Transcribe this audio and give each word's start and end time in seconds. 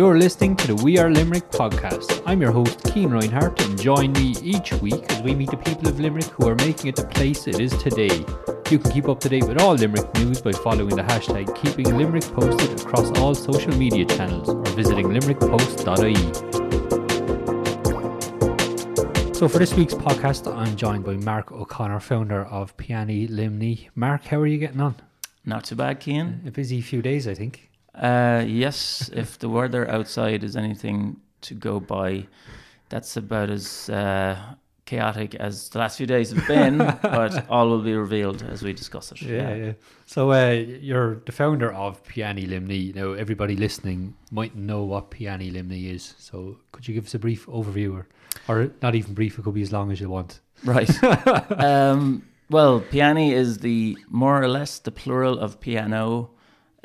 You're 0.00 0.16
listening 0.16 0.56
to 0.56 0.66
the 0.68 0.76
We 0.76 0.96
Are 0.96 1.10
Limerick 1.10 1.50
podcast. 1.50 2.22
I'm 2.24 2.40
your 2.40 2.52
host, 2.52 2.82
Keen 2.84 3.10
Reinhardt, 3.10 3.60
and 3.60 3.78
join 3.78 4.12
me 4.12 4.34
each 4.42 4.72
week 4.80 5.04
as 5.12 5.20
we 5.20 5.34
meet 5.34 5.50
the 5.50 5.58
people 5.58 5.88
of 5.88 6.00
Limerick 6.00 6.24
who 6.24 6.48
are 6.48 6.54
making 6.54 6.86
it 6.86 6.96
the 6.96 7.04
place 7.04 7.46
it 7.46 7.60
is 7.60 7.70
today. 7.72 8.24
You 8.70 8.78
can 8.78 8.92
keep 8.92 9.10
up 9.10 9.20
to 9.20 9.28
date 9.28 9.44
with 9.46 9.60
all 9.60 9.74
Limerick 9.74 10.14
news 10.14 10.40
by 10.40 10.52
following 10.52 10.96
the 10.96 11.02
hashtag 11.02 11.54
Keeping 11.54 11.98
Limerick 11.98 12.24
Posted 12.32 12.80
across 12.80 13.10
all 13.18 13.34
social 13.34 13.76
media 13.76 14.06
channels 14.06 14.48
or 14.48 14.64
visiting 14.74 15.08
limerickpost.ie. 15.08 16.14
So 19.34 19.48
for 19.48 19.58
this 19.58 19.74
week's 19.74 19.92
podcast, 19.92 20.50
I'm 20.50 20.76
joined 20.76 21.04
by 21.04 21.16
Mark 21.16 21.52
O'Connor, 21.52 22.00
founder 22.00 22.46
of 22.46 22.74
Piani 22.78 23.28
Luimni. 23.28 23.90
Mark, 23.94 24.24
how 24.24 24.38
are 24.38 24.46
you 24.46 24.56
getting 24.56 24.80
on? 24.80 24.94
Not 25.44 25.64
too 25.64 25.74
bad, 25.74 26.00
Kean. 26.00 26.40
A 26.46 26.50
busy 26.50 26.80
few 26.80 27.02
days, 27.02 27.28
I 27.28 27.34
think. 27.34 27.69
Uh, 28.00 28.44
yes, 28.46 29.10
if 29.12 29.38
the 29.38 29.48
weather 29.48 29.88
outside 29.90 30.42
is 30.42 30.56
anything 30.56 31.20
to 31.42 31.54
go 31.54 31.78
by, 31.78 32.26
that's 32.88 33.16
about 33.16 33.50
as 33.50 33.90
uh, 33.90 34.54
chaotic 34.86 35.34
as 35.34 35.68
the 35.68 35.78
last 35.78 35.98
few 35.98 36.06
days 36.06 36.32
have 36.32 36.46
been, 36.48 36.78
but 37.02 37.46
all 37.50 37.68
will 37.68 37.82
be 37.82 37.94
revealed 37.94 38.42
as 38.42 38.62
we 38.62 38.72
discuss 38.72 39.12
it. 39.12 39.20
Yeah, 39.22 39.54
yeah. 39.54 39.72
So 40.06 40.32
uh, 40.32 40.50
you're 40.50 41.16
the 41.26 41.32
founder 41.32 41.72
of 41.72 42.02
Piani 42.04 42.48
Luimni. 42.48 42.94
Now, 42.94 43.12
everybody 43.12 43.54
listening 43.54 44.14
might 44.30 44.56
know 44.56 44.82
what 44.84 45.10
Piani 45.10 45.52
Luimni 45.52 45.94
is. 45.94 46.14
So 46.18 46.56
could 46.72 46.88
you 46.88 46.94
give 46.94 47.06
us 47.06 47.14
a 47.14 47.18
brief 47.18 47.46
overview, 47.46 47.94
or, 47.94 48.08
or 48.48 48.70
not 48.82 48.94
even 48.94 49.12
brief? 49.12 49.38
It 49.38 49.42
could 49.42 49.54
be 49.54 49.62
as 49.62 49.72
long 49.72 49.92
as 49.92 50.00
you 50.00 50.08
want. 50.08 50.40
Right. 50.64 50.90
um, 51.52 52.26
well, 52.50 52.80
piani 52.80 53.32
is 53.32 53.58
the 53.58 53.96
more 54.08 54.42
or 54.42 54.48
less 54.48 54.80
the 54.80 54.90
plural 54.90 55.38
of 55.38 55.60
piano 55.60 56.30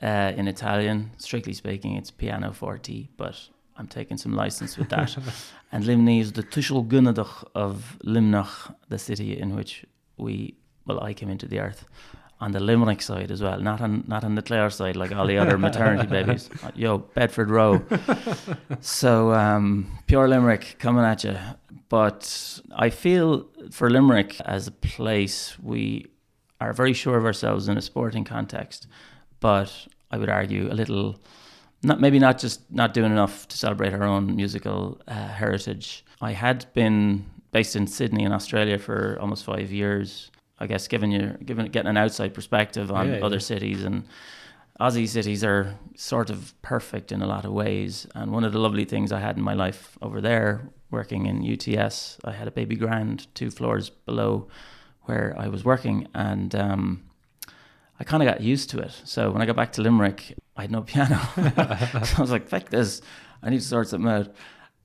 uh, 0.01 0.33
in 0.35 0.47
Italian. 0.47 1.11
Strictly 1.17 1.53
speaking, 1.53 1.95
it's 1.95 2.11
piano 2.11 2.51
forte, 2.51 3.07
but 3.17 3.39
I'm 3.77 3.87
taking 3.87 4.17
some 4.17 4.33
license 4.33 4.77
with 4.77 4.89
that. 4.89 5.17
and 5.71 5.83
Luimni 5.83 6.21
is 6.21 6.33
the 6.33 6.43
tuiseal 6.43 6.87
ginideach 6.87 7.43
of 7.53 7.97
Luimneach, 8.05 8.73
the 8.89 8.97
city 8.97 9.37
in 9.37 9.55
which 9.55 9.85
we, 10.17 10.55
well, 10.85 11.03
I 11.03 11.13
came 11.13 11.29
into 11.29 11.47
the 11.47 11.59
earth. 11.59 11.85
On 12.41 12.51
the 12.51 12.59
Limerick 12.59 13.01
side 13.01 13.31
as 13.31 13.41
well, 13.41 13.61
not 13.61 13.79
on 13.79 14.03
not 14.07 14.25
on 14.25 14.35
the 14.35 14.41
Clare 14.41 14.69
side 14.69 14.97
like 14.97 15.13
all 15.13 15.25
the 15.25 15.37
other 15.37 15.57
maternity 15.67 16.05
babies. 16.05 16.49
Yo, 16.75 16.97
Bedford 16.97 17.49
Row. 17.49 17.81
so 18.81 19.31
um, 19.31 19.99
pure 20.05 20.27
Limerick 20.27 20.75
coming 20.77 21.05
at 21.05 21.23
you. 21.23 21.37
But 21.87 22.59
I 22.75 22.89
feel 22.89 23.47
for 23.71 23.89
Limerick 23.89 24.41
as 24.41 24.67
a 24.67 24.71
place, 24.71 25.57
we 25.59 26.07
are 26.59 26.73
very 26.73 26.93
sure 26.93 27.17
of 27.17 27.25
ourselves 27.25 27.67
in 27.69 27.77
a 27.77 27.81
sporting 27.81 28.25
context, 28.25 28.87
but 29.45 29.87
I 30.09 30.17
would 30.17 30.29
argue 30.29 30.71
a 30.71 30.75
little 30.81 31.07
not 31.83 32.01
maybe 32.01 32.17
not 32.17 32.39
just 32.39 32.59
not 32.71 32.95
doing 32.95 33.11
enough 33.11 33.47
to 33.49 33.55
celebrate 33.57 33.93
our 33.93 34.03
own 34.03 34.35
musical 34.35 34.99
uh, 35.07 35.27
heritage. 35.41 36.03
I 36.19 36.31
had 36.31 36.65
been 36.73 37.25
based 37.51 37.75
in 37.75 37.85
Sydney 37.85 38.23
in 38.23 38.31
Australia 38.31 38.79
for 38.79 39.17
almost 39.21 39.43
five 39.45 39.71
years. 39.71 40.31
I 40.57 40.65
guess 40.65 40.87
giving 40.87 41.11
you 41.11 41.37
giving 41.45 41.65
getting 41.75 41.91
an 41.95 41.97
outside 41.97 42.33
perspective 42.33 42.91
on 42.91 43.05
Yeah, 43.07 43.25
other 43.27 43.41
yeah. 43.41 43.51
cities 43.53 43.83
and 43.83 43.97
Aussie 44.79 45.07
cities 45.07 45.43
are 45.43 45.65
sort 45.95 46.29
of 46.29 46.39
perfect 46.61 47.11
in 47.11 47.21
a 47.21 47.27
lot 47.27 47.45
of 47.45 47.51
ways. 47.51 48.07
And 48.15 48.31
one 48.31 48.45
of 48.47 48.51
the 48.51 48.59
lovely 48.67 48.85
things 48.85 49.11
I 49.11 49.19
had 49.19 49.37
in 49.37 49.43
my 49.43 49.53
life 49.65 49.97
over 50.01 50.21
there, 50.21 50.49
working 50.89 51.27
in 51.27 51.35
UTS, 51.53 52.17
I 52.29 52.31
had 52.31 52.47
a 52.47 52.51
baby 52.59 52.75
grand 52.75 53.17
two 53.35 53.51
floors 53.51 53.91
below 54.09 54.47
where 55.07 55.35
I 55.37 55.47
was 55.49 55.63
working, 55.63 56.07
and 56.13 56.55
um, 56.55 57.03
I 57.99 58.03
kind 58.03 58.21
of 58.21 58.27
got 58.27 58.41
used 58.41 58.69
to 58.71 58.79
it. 58.79 58.91
So 59.05 59.31
when 59.31 59.41
I 59.41 59.45
got 59.45 59.55
back 59.55 59.71
to 59.73 59.81
Limerick, 59.81 60.35
I 60.55 60.63
had 60.63 60.71
no 60.71 60.81
piano. 60.81 61.19
so 61.35 62.17
I 62.17 62.17
was 62.19 62.31
like, 62.31 62.47
"Fuck 62.47 62.69
this! 62.69 63.01
I 63.41 63.49
need 63.49 63.59
to 63.59 63.65
sort 63.65 63.87
something 63.87 64.09
out." 64.09 64.33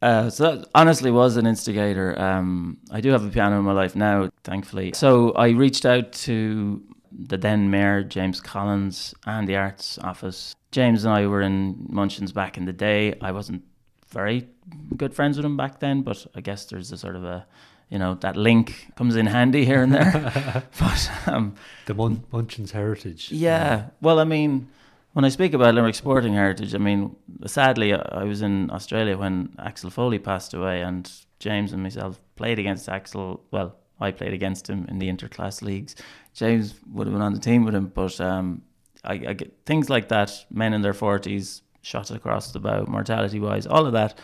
Uh, 0.03 0.31
so 0.31 0.57
that 0.57 0.69
honestly 0.75 1.11
was 1.11 1.37
an 1.37 1.47
instigator. 1.47 2.19
Um, 2.19 2.79
I 2.91 3.01
do 3.01 3.11
have 3.11 3.25
a 3.25 3.29
piano 3.29 3.59
in 3.59 3.65
my 3.65 3.73
life 3.73 3.95
now, 3.95 4.31
thankfully. 4.45 4.93
So 4.95 5.33
I 5.33 5.49
reached 5.51 5.85
out 5.85 6.13
to 6.13 6.83
the 7.13 7.37
then 7.37 7.71
mayor, 7.71 8.03
James 8.03 8.41
Collins, 8.41 9.15
and 9.27 9.47
the 9.47 9.57
arts 9.57 9.99
office. 9.99 10.55
James 10.73 11.05
and 11.05 11.13
I 11.13 11.27
were 11.27 11.43
in 11.43 11.87
Munchin's 11.91 12.33
back 12.33 12.57
in 12.57 12.65
the 12.65 12.73
day. 12.73 13.19
I 13.21 13.33
wasn't 13.33 13.63
very 14.09 14.49
good 14.97 15.15
friends 15.15 15.37
with 15.37 15.45
him 15.45 15.57
back 15.57 15.81
then, 15.81 16.03
but 16.03 16.27
I 16.35 16.41
guess 16.41 16.65
there's 16.67 16.93
a 16.93 16.97
sort 16.97 17.17
of 17.17 17.25
a, 17.25 17.47
you 17.91 17.99
know, 17.99 18.15
that 18.21 18.37
link 18.37 18.89
comes 18.97 19.17
in 19.17 19.27
handy 19.27 19.65
here 19.65 19.83
and 19.83 19.93
there. 19.93 20.63
but 20.79 21.11
um, 21.27 21.55
The 21.87 21.95
Mun- 21.95 22.25
Munchin's 22.33 22.71
heritage. 22.73 23.31
yeah. 23.33 23.91
Well, 24.01 24.19
I 24.21 24.25
mean, 24.25 24.69
when 25.13 25.25
I 25.25 25.29
speak 25.29 25.55
about 25.55 25.75
Limerick 25.75 25.97
sporting 25.97 26.35
heritage, 26.35 26.75
I 26.75 26.79
mean, 26.79 27.17
sadly, 27.47 27.93
I 27.95 27.99
I 28.23 28.25
was 28.25 28.43
in 28.43 28.71
Australia 28.71 29.17
when 29.19 29.55
Axel 29.59 29.91
Foley 29.91 30.19
passed 30.21 30.55
away, 30.55 30.83
and 30.83 31.11
James 31.41 31.73
and 31.73 31.83
myself 31.83 32.21
played 32.37 32.59
against 32.59 32.89
Axel. 32.89 33.43
Well, 33.51 33.75
I 33.99 34.13
played 34.13 34.33
against 34.33 34.71
him 34.71 34.87
in 34.89 34.99
the 34.99 35.09
interclass 35.13 35.61
leagues. 35.63 35.95
James 36.33 36.75
would 36.93 37.07
have 37.07 37.15
been 37.15 37.23
on 37.23 37.35
the 37.35 37.41
team 37.41 37.65
with 37.65 37.75
him, 37.75 37.89
but 37.95 38.21
um, 38.21 38.63
I, 39.05 39.15
I 39.15 39.33
get 39.35 39.53
things 39.67 39.91
like 39.91 40.09
that. 40.09 40.31
Men 40.51 40.73
in 40.75 40.83
their 40.83 40.95
forties, 40.95 41.63
shots 41.83 42.11
across 42.13 42.53
the 42.53 42.61
bow, 42.61 42.85
mortality 42.87 43.41
wise, 43.41 43.67
all 43.67 43.87
of 43.87 43.93
that 43.95 44.19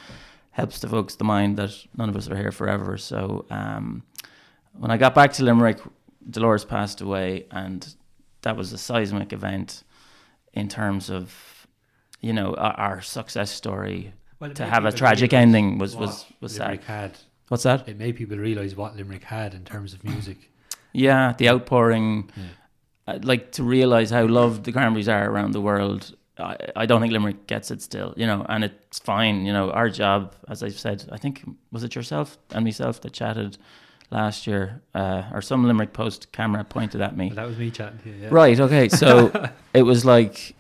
helps 0.57 0.81
to 0.81 0.89
focus 0.89 1.17
the 1.17 1.25
mind 1.25 1.59
that 1.59 1.71
none 1.99 2.09
of 2.09 2.17
us 2.17 2.29
are 2.31 2.37
here 2.37 2.51
forever. 2.51 2.97
So 2.97 3.45
um, 3.51 4.03
when 4.73 4.91
I 4.91 4.97
got 4.97 5.15
back 5.15 5.33
to 5.35 5.45
Limerick, 5.45 5.79
Dolores 6.31 6.65
passed 6.65 7.03
away, 7.03 7.45
and 7.51 7.87
that 8.41 8.57
was 8.57 8.73
a 8.73 8.79
seismic 8.79 9.33
event 9.35 9.85
in 10.55 10.69
terms 10.69 11.11
of 11.11 11.67
you 12.23 12.33
know 12.33 12.55
our, 12.55 12.73
our 12.73 13.01
success 13.03 13.51
story. 13.51 14.15
Well, 14.41 14.51
To 14.55 14.65
have 14.65 14.85
a 14.87 14.93
tragic 14.93 15.33
ending 15.33 15.79
was- 15.79 15.95
was- 15.97 16.25
was 16.41 16.59
Limerick 16.59 16.85
had. 16.85 17.13
What's 17.49 17.63
that? 17.65 17.87
It 17.89 17.99
made 17.99 18.17
people 18.17 18.39
realise 18.39 18.75
what 18.77 18.97
Limerick 18.97 19.25
had 19.25 19.55
in 19.55 19.65
terms 19.65 19.93
of 19.95 20.03
music. 20.05 20.51
Yeah, 20.93 21.35
the 21.39 21.49
outpouring, 21.51 22.31
Yeah. 22.37 22.43
I'd 23.07 23.25
like 23.27 23.53
to 23.53 23.63
realize 23.63 24.11
how 24.11 24.27
loved 24.27 24.65
the 24.65 24.73
Cranberries 24.73 25.09
are 25.09 25.31
around 25.31 25.53
the 25.53 25.61
world. 25.61 26.16
I, 26.39 26.57
I 26.77 26.87
don't 26.87 27.01
think 27.01 27.13
Limerick 27.13 27.47
gets 27.47 27.71
it 27.71 27.81
still, 27.83 28.13
you 28.17 28.27
know, 28.27 28.45
and 28.49 28.65
it's 28.65 28.99
fine. 28.99 29.47
You 29.47 29.53
know, 29.53 29.71
our 29.71 29.89
job, 29.89 30.35
as 30.49 30.63
I've 30.63 30.79
said, 30.79 31.05
I 31.11 31.17
think 31.19 31.43
was 31.73 31.83
it 31.85 31.95
yourself 31.95 32.37
and 32.51 32.65
myself 32.65 33.01
that 33.03 33.13
chatted 33.13 33.57
last 34.11 34.47
year, 34.47 34.83
uh, 34.95 35.23
or 35.33 35.41
some 35.43 35.65
Limerick 35.67 35.93
Post 35.93 36.31
camera 36.33 36.63
pointed 36.65 37.01
at 37.01 37.17
me. 37.17 37.27
Well, 37.29 37.37
that 37.37 37.47
was 37.47 37.57
me 37.59 37.71
chatting 37.71 37.99
to 38.05 38.09
you. 38.11 38.17
Yeah. 38.23 38.29
Right. 38.31 38.59
Okay. 38.61 38.89
So 38.89 39.33
it 39.75 39.83
was 39.83 40.05
like, 40.05 40.55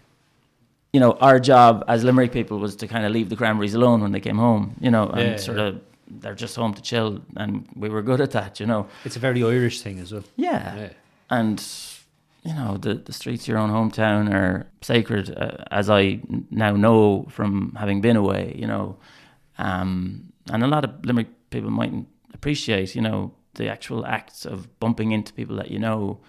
you 0.92 1.00
know, 1.00 1.12
our 1.20 1.38
job 1.38 1.84
as 1.88 2.02
Limerick 2.04 2.32
people 2.32 2.58
was 2.58 2.74
to 2.76 2.86
kind 2.88 3.04
of 3.04 3.12
leave 3.12 3.28
the 3.28 3.36
Cranberries 3.36 3.74
alone 3.74 4.00
when 4.00 4.12
they 4.12 4.20
came 4.20 4.38
home, 4.38 4.74
you 4.80 4.90
know, 4.90 5.08
and 5.08 5.30
Yeah, 5.32 5.36
sort 5.36 5.58
yeah. 5.58 5.64
of 5.66 5.80
they're 6.08 6.34
just 6.34 6.54
home 6.56 6.72
to 6.72 6.80
chill, 6.82 7.20
and 7.36 7.66
we 7.74 7.88
were 7.88 8.00
good 8.00 8.20
at 8.20 8.30
that, 8.30 8.60
you 8.60 8.66
know. 8.66 8.86
It's 9.04 9.16
a 9.16 9.18
very 9.18 9.42
Irish 9.42 9.80
thing 9.82 9.98
as 9.98 10.12
well. 10.12 10.22
Yeah. 10.36 10.76
Yeah. 10.76 10.88
And 11.30 11.60
you 12.46 12.54
know, 12.54 12.76
the 12.76 12.94
the 12.94 13.12
streets 13.12 13.44
of 13.44 13.48
your 13.48 13.58
own 13.58 13.70
hometown 13.70 14.32
are 14.32 14.66
sacred, 14.82 15.36
uh, 15.36 15.64
as 15.70 15.90
i 15.90 16.20
now 16.50 16.72
know 16.76 17.26
from 17.28 17.74
having 17.78 18.00
been 18.00 18.16
away, 18.16 18.54
you 18.56 18.66
know. 18.66 18.96
Um, 19.58 20.32
and 20.52 20.62
a 20.62 20.66
lot 20.66 20.84
of 20.84 21.04
Limerick 21.04 21.28
people 21.50 21.70
mightn't 21.70 22.06
appreciate, 22.32 22.94
you 22.94 23.02
know, 23.02 23.32
the 23.54 23.68
actual 23.68 24.06
acts 24.06 24.46
of 24.46 24.78
bumping 24.78 25.12
into 25.12 25.32
people 25.32 25.56
that 25.56 25.70
you 25.70 25.78
know 25.78 26.20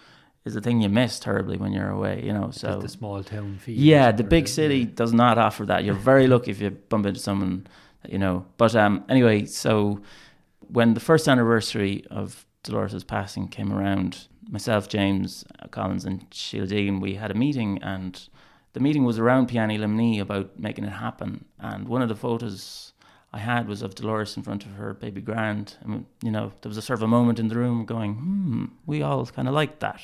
is 0.45 0.53
the 0.53 0.61
thing 0.61 0.81
you 0.81 0.89
miss 0.89 1.19
terribly 1.19 1.57
when 1.57 1.71
you're 1.73 1.89
away, 1.89 2.23
you 2.23 2.33
know. 2.33 2.49
So 2.51 2.67
Just 2.69 2.81
the 2.81 2.89
small 2.89 3.23
town 3.23 3.57
feel. 3.59 3.77
yeah, 3.77 4.11
the 4.11 4.23
big 4.23 4.47
yeah. 4.47 4.53
city 4.53 4.85
does 4.85 5.13
not 5.13 5.37
offer 5.37 5.65
that. 5.65 5.83
You're 5.83 5.93
very 5.93 6.25
lucky 6.33 6.51
if 6.51 6.59
you 6.61 6.71
bump 6.71 7.05
into 7.05 7.19
someone 7.19 7.67
that 8.01 8.11
you 8.11 8.17
know. 8.17 8.45
But 8.57 8.75
um, 8.75 9.03
anyway, 9.09 9.45
so 9.45 10.01
when 10.69 10.93
the 10.93 10.99
first 10.99 11.27
anniversary 11.27 12.05
of 12.09 12.45
Dolores' 12.63 13.03
passing 13.03 13.47
came 13.49 13.71
around, 13.71 14.27
myself, 14.47 14.87
James 14.87 15.45
Collins, 15.71 16.05
and 16.05 16.25
Sheila 16.31 16.67
Deegan, 16.67 17.01
we 17.01 17.15
had 17.15 17.31
a 17.31 17.35
meeting, 17.35 17.79
and 17.81 18.27
the 18.73 18.79
meeting 18.79 19.03
was 19.03 19.19
around 19.19 19.49
Piani 19.49 19.77
Luimni 19.79 20.19
about 20.21 20.59
making 20.59 20.85
it 20.85 20.91
happen. 20.91 21.45
And 21.59 21.87
one 21.87 22.01
of 22.01 22.09
the 22.09 22.15
photos 22.15 22.93
I 23.33 23.39
had 23.39 23.67
was 23.67 23.81
of 23.81 23.95
Dolores 23.95 24.37
in 24.37 24.43
front 24.43 24.65
of 24.65 24.71
her 24.73 24.93
baby 24.93 25.21
grand. 25.21 25.75
And, 25.81 26.05
you 26.21 26.31
know, 26.31 26.53
there 26.61 26.69
was 26.69 26.77
a 26.77 26.81
sort 26.81 26.99
of 26.99 27.03
a 27.03 27.07
moment 27.07 27.39
in 27.39 27.47
the 27.47 27.55
room 27.55 27.85
going, 27.85 28.15
hmm, 28.15 28.65
we 28.85 29.01
all 29.01 29.25
kind 29.25 29.47
of 29.47 29.53
liked 29.53 29.79
that. 29.81 30.01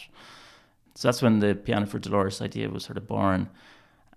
So 0.95 1.07
that's 1.07 1.21
when 1.21 1.39
the 1.39 1.55
Piano 1.55 1.85
for 1.85 1.99
Dolores 1.99 2.41
idea 2.41 2.69
was 2.69 2.83
sort 2.83 2.97
of 2.97 3.07
born. 3.07 3.49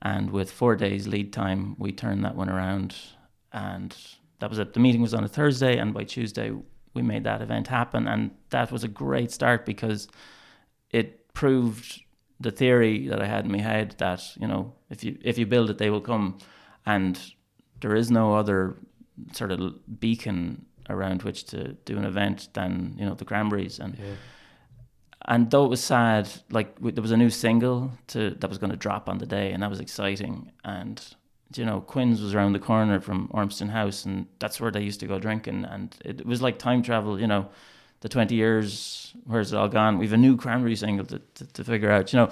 And 0.02 0.30
with 0.30 0.50
four 0.50 0.76
days 0.76 1.06
lead 1.06 1.32
time, 1.32 1.76
we 1.78 1.92
turned 1.92 2.24
that 2.24 2.34
one 2.34 2.50
around. 2.50 2.94
And 3.52 3.96
that 4.40 4.50
was 4.50 4.58
it. 4.58 4.74
The 4.74 4.80
meeting 4.80 5.02
was 5.02 5.14
on 5.14 5.24
a 5.24 5.28
Thursday, 5.28 5.78
and 5.78 5.94
by 5.94 6.04
Tuesday, 6.04 6.52
we 6.96 7.02
made 7.02 7.24
that 7.24 7.42
event 7.42 7.68
happen. 7.68 8.08
And 8.08 8.30
that 8.50 8.72
was 8.72 8.84
a 8.84 8.88
great 8.88 9.30
start 9.30 9.64
because 9.66 10.08
it 10.90 11.32
proved 11.34 12.02
the 12.40 12.50
theory 12.50 13.08
that 13.08 13.20
I 13.22 13.26
had 13.26 13.44
in 13.44 13.52
my 13.52 13.60
head 13.60 13.94
that, 13.98 14.22
you 14.40 14.48
know, 14.48 14.72
if 14.90 15.04
you 15.04 15.16
if 15.22 15.38
you 15.38 15.46
build 15.46 15.70
it, 15.70 15.78
they 15.78 15.90
will 15.90 16.00
come. 16.00 16.38
And 16.84 17.18
there 17.80 17.94
is 17.94 18.10
no 18.10 18.34
other 18.34 18.76
sort 19.32 19.52
of 19.52 19.60
beacon 20.00 20.66
around 20.88 21.22
which 21.22 21.44
to 21.44 21.72
do 21.84 21.96
an 21.98 22.04
event 22.04 22.48
than, 22.52 22.94
you 22.98 23.06
know, 23.06 23.14
the 23.14 23.24
Cranberries. 23.24 23.78
And 23.80 23.94
Yeah. 23.98 24.14
and 25.28 25.50
though 25.50 25.64
it 25.64 25.70
was 25.70 25.82
sad, 25.82 26.28
like 26.50 26.68
there 26.94 27.02
was 27.02 27.12
a 27.12 27.16
new 27.16 27.30
single 27.30 27.90
to 28.08 28.30
that 28.40 28.48
was 28.48 28.58
going 28.58 28.70
to 28.70 28.76
drop 28.76 29.08
on 29.08 29.18
the 29.18 29.26
day, 29.26 29.52
and 29.52 29.62
that 29.62 29.70
was 29.70 29.80
exciting. 29.80 30.52
And 30.64 31.02
you 31.54 31.64
know, 31.64 31.80
Quinn's 31.80 32.20
was 32.20 32.34
around 32.34 32.52
the 32.52 32.58
corner 32.58 33.00
from 33.00 33.28
Ormston 33.32 33.68
House, 33.68 34.04
and 34.04 34.26
that's 34.38 34.60
where 34.60 34.70
they 34.70 34.82
used 34.82 35.00
to 35.00 35.06
go 35.06 35.18
drinking. 35.18 35.64
And 35.64 35.94
it 36.04 36.26
was 36.26 36.42
like 36.42 36.58
time 36.58 36.82
travel, 36.82 37.20
you 37.20 37.26
know, 37.26 37.48
the 38.00 38.08
20 38.08 38.34
years, 38.34 39.14
where's 39.24 39.52
it 39.52 39.56
all 39.56 39.68
gone? 39.68 39.98
We've 39.98 40.12
a 40.12 40.16
new 40.16 40.36
Cranberry 40.36 40.76
single 40.76 41.06
to, 41.06 41.20
to, 41.34 41.46
to 41.46 41.64
figure 41.64 41.90
out, 41.90 42.12
you 42.12 42.18
know. 42.18 42.30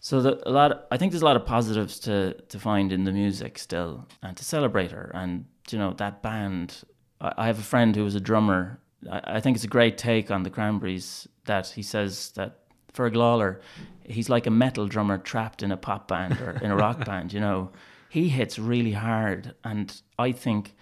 So 0.00 0.20
the, 0.20 0.48
a 0.48 0.52
lot, 0.52 0.72
of, 0.72 0.80
I 0.90 0.98
think 0.98 1.12
there's 1.12 1.22
a 1.22 1.24
lot 1.24 1.36
of 1.36 1.46
positives 1.46 1.98
to, 2.00 2.34
to 2.34 2.58
find 2.58 2.92
in 2.92 3.04
the 3.04 3.12
music 3.12 3.58
still, 3.58 4.06
and 4.22 4.36
to 4.36 4.44
celebrate 4.44 4.92
her. 4.92 5.10
And, 5.14 5.46
you 5.70 5.78
know, 5.78 5.92
that 5.94 6.22
band, 6.22 6.82
I, 7.20 7.46
have 7.46 7.58
a 7.58 7.62
friend 7.62 7.96
who 7.96 8.04
was 8.04 8.14
a 8.14 8.20
drummer. 8.20 8.80
I, 9.10 9.20
I 9.24 9.40
think 9.40 9.56
it's 9.56 9.64
a 9.64 9.68
great 9.68 9.98
take 9.98 10.30
on 10.30 10.42
the 10.42 10.50
Cranberries 10.50 11.26
that 11.46 11.68
he 11.68 11.82
says 11.82 12.30
that 12.36 12.58
Ferg 12.92 13.16
Lawler, 13.16 13.60
he's 14.04 14.28
like 14.28 14.46
a 14.46 14.50
metal 14.50 14.86
drummer 14.86 15.18
trapped 15.18 15.62
in 15.62 15.72
a 15.72 15.76
pop 15.76 16.06
band 16.06 16.40
or 16.40 16.50
in 16.62 16.70
a 16.70 16.76
rock 16.76 17.04
band, 17.06 17.32
you 17.32 17.40
know 17.40 17.70
he 18.14 18.28
hits 18.28 18.60
really 18.60 18.92
hard, 18.92 19.56
and 19.64 20.00
I 20.20 20.30
think 20.30 20.76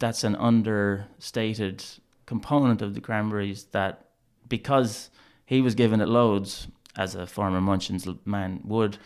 that's 0.00 0.24
an 0.24 0.34
understated 0.34 1.84
component 2.26 2.82
of 2.82 2.92
the 2.94 3.00
Cranberries 3.00 3.66
that 3.70 4.08
because 4.48 5.10
he 5.44 5.60
was 5.60 5.76
giving 5.76 6.00
it 6.00 6.08
loads, 6.08 6.66
as 6.96 7.14
a 7.14 7.24
former 7.24 7.60
Munchin's 7.60 8.08
man 8.24 8.62
would, 8.64 8.98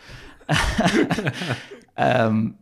um, 1.97 2.57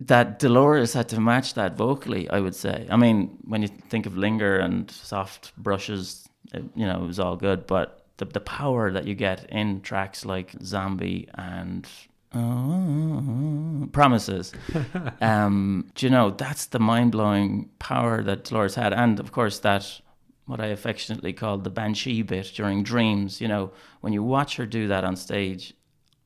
that 0.00 0.38
Dolores 0.38 0.94
had 0.94 1.10
to 1.10 1.20
match 1.20 1.52
that 1.52 1.76
vocally, 1.76 2.26
I 2.30 2.40
would 2.40 2.54
say. 2.54 2.86
I 2.90 2.96
mean, 2.96 3.36
when 3.42 3.60
you 3.60 3.68
think 3.68 4.06
of 4.06 4.16
Linger 4.16 4.56
and 4.56 4.90
soft 4.90 5.54
brushes, 5.58 6.26
it, 6.54 6.64
you 6.74 6.86
know, 6.86 7.04
it 7.04 7.06
was 7.06 7.20
all 7.20 7.36
good, 7.36 7.66
but 7.66 8.06
the, 8.16 8.24
the 8.24 8.40
power 8.40 8.90
that 8.90 9.06
you 9.06 9.14
get 9.14 9.50
in 9.50 9.82
tracks 9.82 10.24
like 10.24 10.54
Zombie 10.62 11.28
and 11.34 11.86
Oh, 12.32 13.88
promises. 13.92 14.52
um, 15.20 15.90
do 15.94 16.06
you 16.06 16.10
know 16.10 16.30
that's 16.30 16.66
the 16.66 16.78
mind 16.78 17.12
blowing 17.12 17.70
power 17.78 18.22
that 18.22 18.44
Dolores 18.44 18.76
had, 18.76 18.92
and 18.92 19.18
of 19.18 19.32
course 19.32 19.58
that 19.60 20.00
what 20.46 20.60
I 20.60 20.66
affectionately 20.66 21.32
called 21.32 21.64
the 21.64 21.70
banshee 21.70 22.22
bit 22.22 22.52
during 22.54 22.82
Dreams. 22.82 23.40
You 23.40 23.48
know, 23.48 23.72
when 24.00 24.12
you 24.12 24.22
watch 24.22 24.56
her 24.56 24.66
do 24.66 24.88
that 24.88 25.04
on 25.04 25.16
stage 25.16 25.74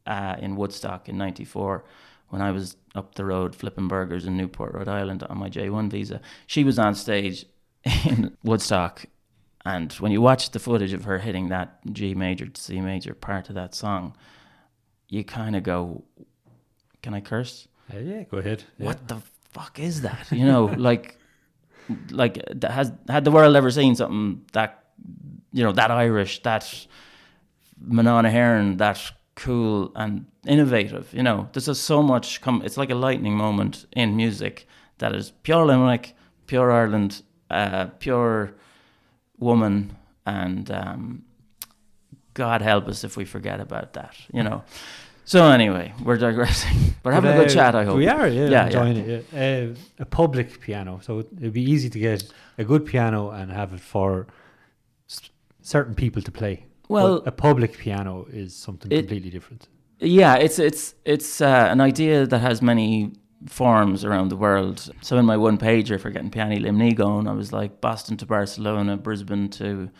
uh, 0.06 0.36
in 0.38 0.56
Woodstock 0.56 1.08
in 1.08 1.16
'94, 1.16 1.84
when 2.28 2.42
I 2.42 2.50
was 2.50 2.76
up 2.94 3.14
the 3.14 3.24
road 3.24 3.54
flipping 3.54 3.88
burgers 3.88 4.26
in 4.26 4.36
Newport, 4.36 4.74
Rhode 4.74 4.88
Island 4.88 5.22
on 5.24 5.38
my 5.38 5.48
J1 5.48 5.90
visa, 5.90 6.20
she 6.46 6.64
was 6.64 6.78
on 6.78 6.94
stage 6.94 7.46
in 8.04 8.36
Woodstock. 8.42 9.06
And 9.64 9.92
when 9.94 10.12
you 10.12 10.20
watch 10.20 10.50
the 10.50 10.58
footage 10.58 10.92
of 10.92 11.04
her 11.04 11.18
hitting 11.18 11.48
that 11.48 11.78
G 11.90 12.14
major 12.14 12.46
to 12.46 12.60
C 12.60 12.80
major 12.80 13.14
part 13.14 13.48
of 13.48 13.54
that 13.54 13.74
song, 13.74 14.14
you 15.08 15.24
kind 15.24 15.56
of 15.56 15.62
go, 15.62 16.04
"Can 17.02 17.14
I 17.14 17.20
curse?" 17.20 17.68
Uh, 17.92 17.98
yeah, 17.98 18.22
go 18.24 18.38
ahead. 18.38 18.64
Yeah. 18.78 18.86
What 18.86 19.08
the 19.08 19.20
fuck 19.50 19.78
is 19.78 20.02
that? 20.02 20.30
You 20.30 20.46
know, 20.46 20.64
like, 20.76 21.18
like 22.10 22.62
has 22.62 22.92
had 23.08 23.24
the 23.24 23.30
world 23.30 23.56
ever 23.56 23.70
seen 23.70 23.94
something 23.94 24.44
that, 24.52 24.84
you 25.52 25.62
know, 25.62 25.72
that 25.72 25.90
Irish, 25.90 26.42
that 26.42 26.62
Mná 27.88 28.22
na 28.22 28.30
hÉireann, 28.30 28.78
that 28.78 29.12
cool 29.34 29.92
and 29.94 30.26
innovative? 30.46 31.12
You 31.12 31.22
know, 31.22 31.48
there's 31.52 31.66
just 31.66 31.82
so 31.84 32.02
much. 32.02 32.40
Come, 32.40 32.62
it's 32.64 32.76
like 32.76 32.90
a 32.90 32.94
lightning 32.94 33.36
moment 33.36 33.86
in 33.92 34.16
music 34.16 34.66
that 34.98 35.14
is 35.14 35.32
pure 35.42 35.66
Limerick, 35.66 36.14
pure 36.46 36.70
Ireland, 36.70 37.22
uh, 37.50 37.86
pure 37.98 38.54
woman, 39.38 39.96
and 40.26 40.70
um, 40.70 41.24
God 42.34 42.62
help 42.62 42.88
us 42.88 43.04
if 43.04 43.16
we 43.16 43.24
forget 43.24 43.60
about 43.60 43.94
that, 43.94 44.14
you 44.32 44.42
know. 44.42 44.62
So 45.24 45.46
anyway, 45.50 45.94
we're 46.02 46.18
digressing. 46.18 46.94
We're 47.02 47.12
having 47.12 47.30
but, 47.30 47.38
uh, 47.38 47.42
a 47.42 47.44
good 47.44 47.54
chat. 47.54 47.74
I 47.74 47.84
hope 47.84 47.96
we 47.96 48.08
are. 48.08 48.28
Yeah, 48.28 48.48
yeah 48.48 48.66
enjoying 48.66 48.96
yeah. 48.96 49.02
it. 49.02 49.26
Yeah. 49.32 49.72
Uh, 49.72 49.74
a 49.98 50.06
public 50.06 50.60
piano, 50.60 51.00
so 51.02 51.20
it'd 51.20 51.52
be 51.52 51.62
easy 51.62 51.90
to 51.90 51.98
get 51.98 52.30
a 52.58 52.64
good 52.64 52.84
piano 52.86 53.30
and 53.30 53.50
have 53.50 53.72
it 53.72 53.80
for 53.80 54.26
certain 55.62 55.94
people 55.94 56.22
to 56.22 56.30
play. 56.30 56.66
Well, 56.88 57.20
but 57.20 57.28
a 57.28 57.32
public 57.32 57.76
piano 57.78 58.26
is 58.30 58.54
something 58.54 58.92
it, 58.92 59.00
completely 59.00 59.30
different. 59.30 59.68
Yeah, 59.98 60.36
it's 60.36 60.58
it's 60.58 60.94
it's 61.04 61.40
uh, 61.40 61.68
an 61.70 61.80
idea 61.80 62.26
that 62.26 62.40
has 62.40 62.60
many 62.60 63.12
forms 63.48 64.04
around 64.04 64.28
the 64.28 64.36
world. 64.36 64.90
So 65.00 65.16
in 65.16 65.24
my 65.24 65.36
one 65.36 65.58
pager 65.58 65.98
for 65.98 66.10
getting 66.10 66.30
Piani 66.30 66.60
Luimni 66.60 66.94
going, 66.94 67.26
I 67.26 67.32
was 67.32 67.52
like 67.52 67.80
Boston 67.80 68.16
to 68.18 68.26
Barcelona, 68.26 68.96
Brisbane 68.96 69.48
to 69.50 69.90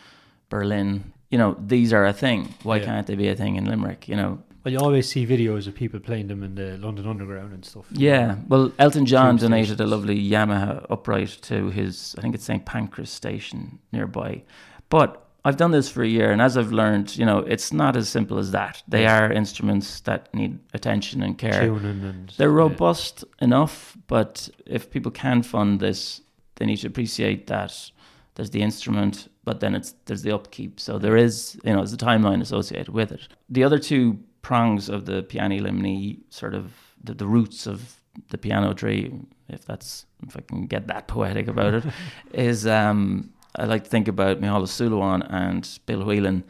Berlin, 0.51 1.14
you 1.35 1.39
know, 1.39 1.57
these 1.59 1.93
are 1.93 2.07
a 2.07 2.13
thing. 2.13 2.55
Why 2.63 2.77
yeah. 2.77 2.85
can't 2.85 3.09
they 3.09 3.17
be 3.17 3.27
a 3.27 3.35
thing 3.35 3.57
in 3.57 3.65
Limerick? 3.65 4.07
You 4.07 4.15
know. 4.15 4.41
Well, 4.63 4.73
you 4.73 4.79
always 4.79 5.09
see 5.09 5.27
videos 5.27 5.67
of 5.67 5.75
people 5.75 5.99
playing 5.99 6.29
them 6.29 6.45
in 6.45 6.55
the 6.55 6.79
London 6.79 7.09
Underground 7.09 7.53
and 7.53 7.65
stuff. 7.65 7.87
Yeah. 7.91 8.37
Well, 8.47 8.71
Elton 8.79 9.05
John 9.05 9.37
donated 9.37 9.81
a 9.81 9.85
lovely 9.85 10.17
Yamaha 10.17 10.87
upright 10.89 11.37
to 11.43 11.71
his, 11.71 12.15
I 12.17 12.21
think 12.23 12.37
it's 12.37 12.45
St 12.45 12.65
Pancras 12.65 13.11
station 13.11 13.81
nearby. 13.91 14.45
But 14.91 15.27
I've 15.45 15.57
done 15.57 15.73
this 15.73 15.91
for 15.91 16.05
a 16.05 16.09
year, 16.09 16.31
and 16.31 16.41
as 16.41 16.57
I've 16.57 16.71
learned, 16.71 17.17
you 17.17 17.27
know, 17.27 17.39
it's 17.39 17.73
not 17.73 17.97
as 17.97 18.09
simple 18.09 18.39
as 18.39 18.53
that. 18.53 18.85
They 18.87 19.03
yes. 19.03 19.21
are 19.21 19.33
instruments 19.33 20.01
that 20.03 20.33
need 20.33 20.61
attention 20.73 21.21
and 21.21 21.37
care. 21.37 21.63
And, 21.63 22.33
They're 22.37 22.49
robust 22.49 23.25
yeah. 23.25 23.47
enough, 23.47 23.99
but 24.07 24.49
if 24.67 24.89
people 24.89 25.11
can 25.11 25.43
fund 25.43 25.81
this, 25.81 26.21
they 26.55 26.65
need 26.65 26.77
to 26.77 26.87
appreciate 26.87 27.49
that 27.49 27.91
there's 28.35 28.51
the 28.51 28.63
instrument, 28.63 29.29
but 29.45 29.61
then 29.61 29.75
it's 29.75 29.95
there's 30.07 30.23
the 30.23 30.33
upkeep. 30.33 30.81
So 30.81 30.99
there 30.99 31.17
is, 31.17 31.59
you 31.65 31.73
know, 31.73 31.79
there's 31.79 31.93
a 31.93 31.97
timeline 31.97 32.41
associated 32.41 32.89
with 32.89 33.13
it. 33.13 33.29
The 33.49 33.65
other 33.65 33.79
two 33.79 34.19
prongs 34.43 34.89
of 34.89 35.07
the 35.07 35.23
piani 35.23 35.61
luimni, 35.61 36.19
sort 36.31 36.55
of 36.55 36.73
the, 37.03 37.15
the 37.15 37.27
roots 37.27 37.67
of 37.67 38.01
the 38.31 38.39
piano 38.39 38.75
tree, 38.75 39.13
if 39.49 39.65
that's 39.65 40.07
if 40.27 40.37
I 40.37 40.41
can 40.41 40.67
get 40.67 40.87
that 40.89 41.07
poetic 41.15 41.49
about 41.49 41.75
it, 41.75 41.85
is 42.33 42.67
um, 42.67 43.33
I 43.57 43.65
like 43.67 43.85
to 43.85 43.91
think 43.91 44.09
about 44.09 44.41
Micheál 44.41 44.63
Súilleabháin 44.67 45.27
and 45.31 45.79
Bill 45.87 46.05
Whelan. 46.05 46.45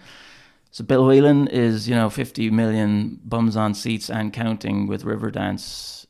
So 0.70 0.82
Bill 0.82 1.06
Whelan 1.06 1.46
is, 1.48 1.88
you 1.88 1.94
know, 1.94 2.10
50 2.10 2.50
million 2.50 3.20
bums 3.24 3.56
on 3.56 3.74
seats 3.74 4.10
and 4.10 4.32
counting 4.32 4.88
with 4.88 5.04
Riverdance. 5.04 6.06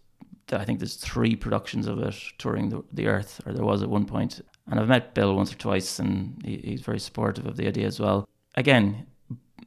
I 0.52 0.64
think 0.64 0.78
there's 0.78 0.96
three 0.96 1.36
productions 1.36 1.86
of 1.86 1.98
it 1.98 2.14
touring 2.38 2.68
the, 2.68 2.82
the 2.92 3.06
earth, 3.08 3.40
or 3.44 3.52
there 3.52 3.64
was 3.64 3.82
at 3.82 3.90
one 3.90 4.06
point. 4.06 4.40
And 4.70 4.80
I've 4.80 4.88
met 4.88 5.14
Bill 5.14 5.34
once 5.34 5.52
or 5.52 5.56
twice, 5.56 5.98
and 5.98 6.40
he, 6.44 6.56
he's 6.56 6.80
very 6.80 6.98
supportive 6.98 7.46
of 7.46 7.56
the 7.56 7.66
idea 7.66 7.86
as 7.86 8.00
well. 8.00 8.28
Again, 8.54 9.06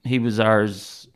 he 0.03 0.19
was 0.19 0.39
ours 0.39 1.07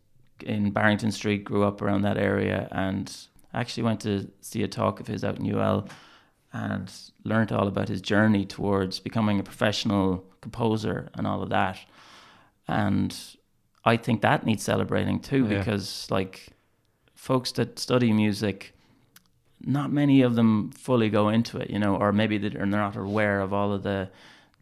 in 0.41 0.71
Barrington 0.71 1.11
Street, 1.11 1.43
grew 1.43 1.63
up 1.63 1.81
around 1.81 2.03
that 2.03 2.17
area, 2.17 2.67
and 2.71 3.11
actually 3.53 3.83
went 3.83 3.99
to 4.01 4.29
see 4.41 4.63
a 4.63 4.67
talk 4.67 4.99
of 4.99 5.07
his 5.07 5.23
out 5.23 5.39
in 5.39 5.53
UL 5.53 5.87
and 6.53 6.91
learned 7.23 7.51
all 7.51 7.67
about 7.67 7.87
his 7.87 8.01
journey 8.01 8.45
towards 8.45 8.99
becoming 8.99 9.39
a 9.39 9.43
professional 9.43 10.23
composer 10.41 11.09
and 11.15 11.25
all 11.25 11.41
of 11.41 11.49
that. 11.49 11.79
And 12.67 13.17
I 13.85 13.97
think 13.97 14.21
that 14.21 14.45
needs 14.45 14.63
celebrating 14.63 15.19
too, 15.19 15.47
yeah. 15.47 15.59
because 15.59 16.07
like 16.09 16.49
folks 17.15 17.51
that 17.53 17.79
study 17.79 18.11
music 18.11 18.75
not 19.65 19.91
many 19.91 20.21
of 20.21 20.35
them 20.35 20.71
fully 20.71 21.09
go 21.09 21.29
into 21.29 21.57
it, 21.57 21.69
you 21.69 21.79
know, 21.79 21.95
or 21.95 22.11
maybe 22.11 22.37
they're 22.37 22.65
not 22.65 22.95
aware 22.95 23.41
of 23.41 23.53
all 23.53 23.73
of 23.73 23.83
the 23.83 24.09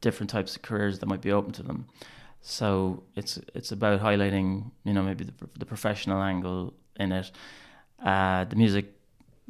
different 0.01 0.29
types 0.29 0.55
of 0.55 0.61
careers 0.61 0.99
that 0.99 1.07
might 1.07 1.21
be 1.21 1.31
open 1.31 1.51
to 1.53 1.63
them. 1.63 1.85
So 2.41 3.03
it's 3.15 3.39
it's 3.53 3.71
about 3.71 4.01
highlighting, 4.01 4.71
you 4.83 4.93
know, 4.93 5.03
maybe 5.03 5.25
the, 5.25 5.33
the 5.57 5.65
professional 5.65 6.21
angle 6.21 6.73
in 6.99 7.11
it. 7.11 7.31
Uh, 8.03 8.45
the 8.45 8.55
music 8.55 8.93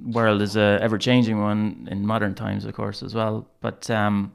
world 0.03 0.41
is 0.41 0.55
a 0.55 0.79
ever 0.81 0.97
changing 0.97 1.39
one 1.39 1.87
in 1.91 2.05
modern 2.05 2.33
times, 2.33 2.65
of 2.65 2.73
course, 2.73 3.03
as 3.03 3.13
well. 3.13 3.47
But 3.61 3.89
um, 3.89 4.33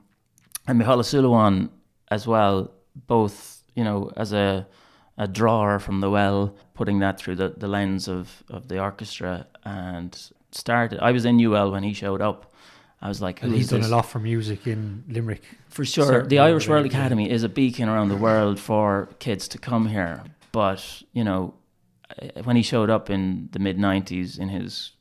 and 0.67 0.81
Micheál 0.81 1.01
Súilleabháin 1.01 1.71
as 2.09 2.27
well, 2.27 2.71
both 3.07 3.65
you 3.75 3.83
know, 3.83 4.13
as 4.17 4.33
a 4.33 4.67
a 5.17 5.29
drawer 5.29 5.79
from 5.79 6.01
the 6.01 6.11
well, 6.11 6.57
putting 6.75 6.99
that 6.99 7.19
through 7.19 7.37
the, 7.37 7.51
the 7.57 7.69
lens 7.69 8.09
of, 8.09 8.43
of 8.51 8.67
the 8.69 8.81
orchestra 8.81 9.47
and 9.65 10.31
started. 10.57 11.01
I 11.01 11.13
was 11.13 11.25
in 11.25 11.41
UL 11.41 11.73
when 11.73 11.83
he 11.83 11.93
showed 11.93 12.21
up. 12.21 12.53
I 13.03 13.09
was 13.09 13.21
like, 13.21 13.41
he's 13.41 13.69
done 13.69 13.83
a 13.83 13.89
lot 13.89 14.07
for 14.07 14.19
music 14.19 14.67
in 14.67 15.05
Limerick. 15.09 15.43
For 15.69 15.85
sure. 15.85 16.07
Certainly 16.07 16.29
the 16.29 16.39
Irish 16.39 16.69
World 16.69 16.87
Academy 16.87 17.31
is 17.31 17.43
a 17.43 17.51
beacon 17.51 17.89
around 17.89 18.09
the 18.09 18.17
world 18.17 18.59
for 18.59 19.11
kids 19.19 19.47
to 19.49 19.59
come 19.59 19.89
here. 19.89 20.25
But, 20.53 21.03
you 21.13 21.23
know, 21.23 21.55
eh, 22.19 22.31
when 22.45 22.57
he 22.57 22.63
showed 22.63 22.89
up 22.89 23.11
in 23.11 23.51
the 23.53 23.59
mid 23.59 23.77
90s 23.77 24.39
in 24.39 24.49
his 24.49 24.93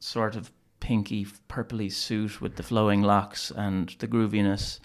sort 0.00 0.36
of 0.36 0.50
pinky, 0.80 1.26
purpley 1.48 1.90
suit 1.90 2.42
with 2.42 2.56
the 2.56 2.62
flowing 2.62 3.02
locks 3.02 3.50
and 3.50 3.94
the 4.00 4.08
grooviness, 4.08 4.78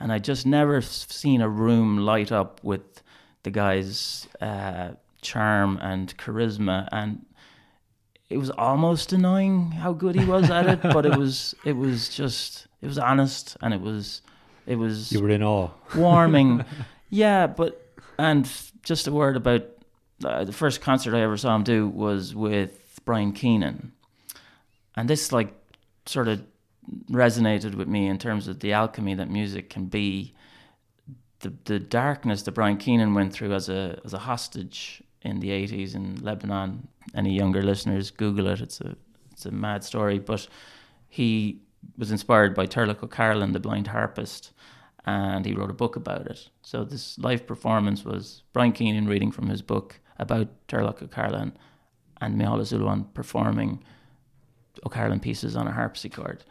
and 0.00 0.10
I 0.10 0.18
just 0.18 0.46
never 0.46 0.80
seen 0.80 1.42
a 1.42 1.48
room 1.48 1.98
light 1.98 2.32
up 2.32 2.62
with 2.64 3.02
the 3.42 3.50
guy's 3.50 4.26
uh, 4.40 4.92
charm 5.20 5.78
and 5.82 6.16
charisma 6.16 6.88
and 6.90 7.26
it 8.30 8.38
was 8.38 8.50
almost 8.50 9.12
annoying 9.12 9.70
how 9.70 9.92
good 9.92 10.14
he 10.14 10.24
was 10.24 10.50
at 10.50 10.66
it, 10.66 10.82
but 10.82 11.06
it 11.06 11.16
was 11.16 11.54
it 11.64 11.76
was 11.76 12.08
just 12.08 12.66
it 12.80 12.86
was 12.86 12.98
honest 12.98 13.56
and 13.62 13.74
it 13.74 13.80
was 13.80 14.22
it 14.66 14.76
was 14.76 15.12
you 15.12 15.20
were 15.20 15.30
in 15.30 15.42
awe 15.42 15.68
warming 15.94 16.64
yeah 17.10 17.46
but 17.46 17.92
and 18.18 18.50
just 18.82 19.06
a 19.06 19.12
word 19.12 19.36
about 19.36 19.62
uh, 20.24 20.44
the 20.44 20.52
first 20.52 20.80
concert 20.80 21.14
I 21.14 21.20
ever 21.20 21.36
saw 21.36 21.54
him 21.54 21.64
do 21.64 21.88
was 21.88 22.34
with 22.34 23.00
Brian 23.04 23.32
Keenan 23.32 23.92
and 24.96 25.08
this 25.08 25.32
like 25.32 25.52
sort 26.06 26.28
of 26.28 26.44
resonated 27.10 27.74
with 27.74 27.88
me 27.88 28.06
in 28.06 28.18
terms 28.18 28.48
of 28.48 28.60
the 28.60 28.72
alchemy 28.72 29.14
that 29.14 29.30
music 29.30 29.70
can 29.70 29.86
be. 29.86 30.34
The 31.40 31.52
the 31.64 31.78
darkness 31.78 32.42
that 32.42 32.52
Brian 32.52 32.76
Keenan 32.76 33.14
went 33.14 33.32
through 33.32 33.52
as 33.52 33.68
a 33.68 34.00
as 34.04 34.14
a 34.14 34.18
hostage 34.18 35.02
in 35.22 35.40
the 35.40 35.50
eighties 35.50 35.94
in 35.94 36.16
Lebanon. 36.22 36.88
Any 37.14 37.34
younger 37.34 37.62
listeners, 37.62 38.10
Google 38.10 38.48
it. 38.48 38.60
It's 38.60 38.80
a 38.80 38.96
it's 39.32 39.46
a 39.46 39.50
mad 39.50 39.84
story. 39.84 40.18
But 40.18 40.48
he 41.08 41.60
was 41.98 42.10
inspired 42.10 42.54
by 42.54 42.66
Turlough 42.66 43.02
O'Carolan, 43.02 43.52
the 43.52 43.60
blind 43.60 43.88
harpist, 43.88 44.52
and 45.04 45.44
he 45.44 45.52
wrote 45.52 45.70
a 45.70 45.74
book 45.74 45.96
about 45.96 46.26
it. 46.26 46.48
So 46.62 46.84
this 46.84 47.18
live 47.18 47.46
performance 47.46 48.04
was 48.04 48.42
Brian 48.52 48.72
Keenan 48.72 49.06
reading 49.06 49.30
from 49.30 49.48
his 49.48 49.62
book 49.62 50.00
about 50.18 50.48
Turlough 50.68 51.02
O'Carolan 51.02 51.56
and 52.20 52.40
Micheál 52.40 52.60
Súilleabháin 52.60 53.12
performing 53.12 53.84
O'Carolan 54.86 55.20
pieces 55.20 55.56
on 55.56 55.66
a 55.66 55.72
harpsichord. 55.72 56.44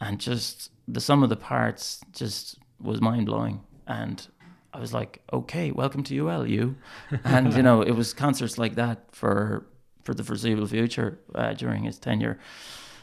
And 0.00 0.20
just 0.20 0.70
the 0.86 1.00
sum 1.00 1.22
of 1.22 1.28
the 1.28 1.36
parts 1.36 2.00
just 2.12 2.58
was 2.80 3.00
mind 3.00 3.26
blowing. 3.26 3.60
And 3.86 4.26
I 4.72 4.78
was 4.78 4.92
like, 4.92 5.22
okay, 5.32 5.72
welcome 5.72 6.02
to 6.04 6.28
UL, 6.28 6.46
you. 6.46 6.76
and, 7.24 7.52
you 7.54 7.62
know, 7.62 7.82
it 7.82 7.92
was 7.92 8.14
concerts 8.14 8.58
like 8.58 8.76
that 8.76 9.06
for 9.10 9.66
for 10.08 10.14
the 10.14 10.24
foreseeable 10.24 10.66
future 10.66 11.18
uh, 11.34 11.52
during 11.52 11.82
his 11.84 11.98
tenure. 11.98 12.38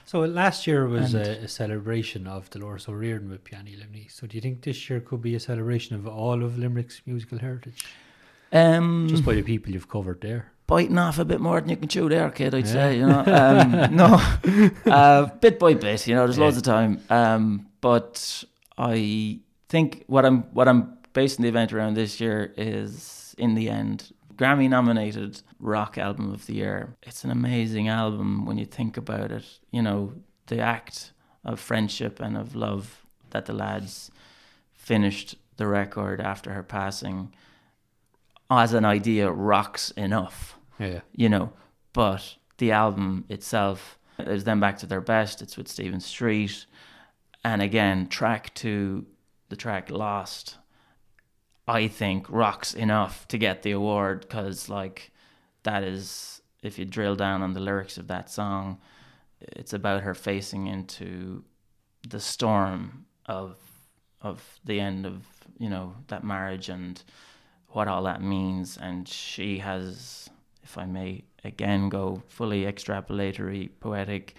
So 0.06 0.22
last 0.22 0.66
year 0.66 0.88
was 0.88 1.14
a, 1.14 1.44
a 1.44 1.48
celebration 1.48 2.26
of 2.26 2.50
Dolores 2.50 2.88
O'Riordan 2.90 3.30
with 3.30 3.44
Piani 3.44 3.74
Luimni. 3.80 4.10
So 4.12 4.26
do 4.28 4.36
you 4.38 4.42
think 4.42 4.64
this 4.64 4.90
year 4.90 5.00
could 5.00 5.22
be 5.22 5.36
a 5.36 5.40
celebration 5.40 5.96
of 5.96 6.08
all 6.08 6.44
of 6.44 6.58
Limerick's 6.58 7.02
musical 7.06 7.38
heritage? 7.38 7.86
Um, 8.52 9.08
Just 9.10 9.24
by 9.26 9.36
the 9.36 9.44
people 9.44 9.72
you've 9.72 9.88
covered 9.90 10.22
there. 10.22 10.52
biting 10.68 10.98
off 10.98 11.20
a 11.20 11.26
bit 11.26 11.40
more 11.40 11.60
than 11.62 11.70
you 11.70 11.78
can 11.78 11.88
chew 11.88 12.10
there, 12.10 12.30
kid. 12.32 12.56
I'd 12.56 12.66
Yeah. 12.66 12.72
say, 12.74 12.98
you 12.98 13.06
know, 13.06 13.24
um, 13.42 13.96
no, 14.04 14.10
uh, 14.92 15.26
bit 15.46 15.60
by 15.60 15.76
bit. 15.76 16.08
You 16.08 16.16
know, 16.16 16.26
there's 16.26 16.40
loads 16.40 16.56
Yeah. 16.56 16.60
of 16.60 16.64
time. 16.78 16.92
Um, 17.10 17.68
but 17.82 18.44
I 18.78 19.40
think 19.70 20.04
what 20.08 20.24
I'm 20.26 20.40
what 20.58 20.68
I'm 20.68 20.82
basing 21.14 21.44
the 21.44 21.50
event 21.50 21.72
around 21.72 21.94
this 21.96 22.20
year 22.20 22.52
is, 22.58 23.36
in 23.38 23.54
the 23.56 23.70
end, 23.70 24.12
Grammy 24.36 24.70
nominated 24.70 25.42
rock 25.60 25.98
album 25.98 26.34
of 26.34 26.46
the 26.46 26.54
year. 26.56 26.96
It's 27.04 27.24
an 27.24 27.32
amazing 27.32 27.88
album 27.88 28.46
when 28.46 28.58
you 28.58 28.66
think 28.66 28.98
about 28.98 29.32
it. 29.32 29.46
You 29.72 29.82
know, 29.82 30.14
the 30.48 30.60
act 30.60 31.14
of 31.44 31.60
friendship 31.60 32.20
and 32.20 32.36
of 32.38 32.56
love 32.56 33.06
that 33.30 33.46
the 33.46 33.54
lads 33.54 34.12
finished 34.74 35.36
the 35.58 35.68
record 35.68 36.20
after 36.20 36.52
her 36.54 36.64
passing 36.64 37.34
as 38.52 38.74
an 38.74 38.86
idea 38.86 39.32
rocks 39.32 39.92
enough 39.92 40.58
Yeah. 40.80 41.02
you 41.16 41.30
know. 41.30 41.54
But 41.94 42.36
the 42.58 42.72
album 42.72 43.26
itself 43.30 43.98
is 44.20 44.44
then 44.44 44.60
back 44.60 44.78
to 44.80 44.86
their 44.86 45.02
best. 45.02 45.42
It's 45.42 45.58
with 45.58 45.68
Stephen 45.68 46.00
Street, 46.02 46.66
and 47.44 47.62
again, 47.62 48.08
track 48.08 48.54
two, 48.54 49.06
the 49.50 49.56
track 49.56 49.90
Lost, 49.90 50.58
I 51.68 51.88
think 51.88 52.30
rocks 52.30 52.74
enough 52.74 53.28
to 53.30 53.38
get 53.38 53.64
the 53.64 53.72
award 53.72 54.22
because 54.22 54.70
like 54.70 55.12
that 55.64 55.84
is 55.84 56.42
if 56.62 56.78
you 56.78 56.86
drill 56.86 57.16
down 57.16 57.42
on 57.42 57.54
the 57.54 57.60
lyrics 57.60 57.98
of 57.98 58.08
that 58.08 58.30
song, 58.30 58.80
it's 59.42 59.74
about 59.74 60.04
her 60.04 60.14
facing 60.14 60.68
into 60.68 61.44
the 62.08 62.20
storm 62.20 63.06
of 63.26 63.58
of 64.22 64.60
the 64.66 64.80
end 64.80 65.06
of 65.06 65.26
you 65.58 65.70
know 65.70 65.96
that 66.08 66.24
marriage 66.24 66.70
and 66.70 67.04
what 67.70 67.88
all 67.88 68.04
that 68.04 68.22
means. 68.22 68.78
And 68.78 69.08
she 69.08 69.60
has 69.60 70.30
if 70.66 70.78
i 70.78 70.86
may 70.86 71.24
again 71.44 71.88
go 71.88 72.22
fully 72.28 72.64
extrapolatory 72.66 73.70
poetic 73.80 74.36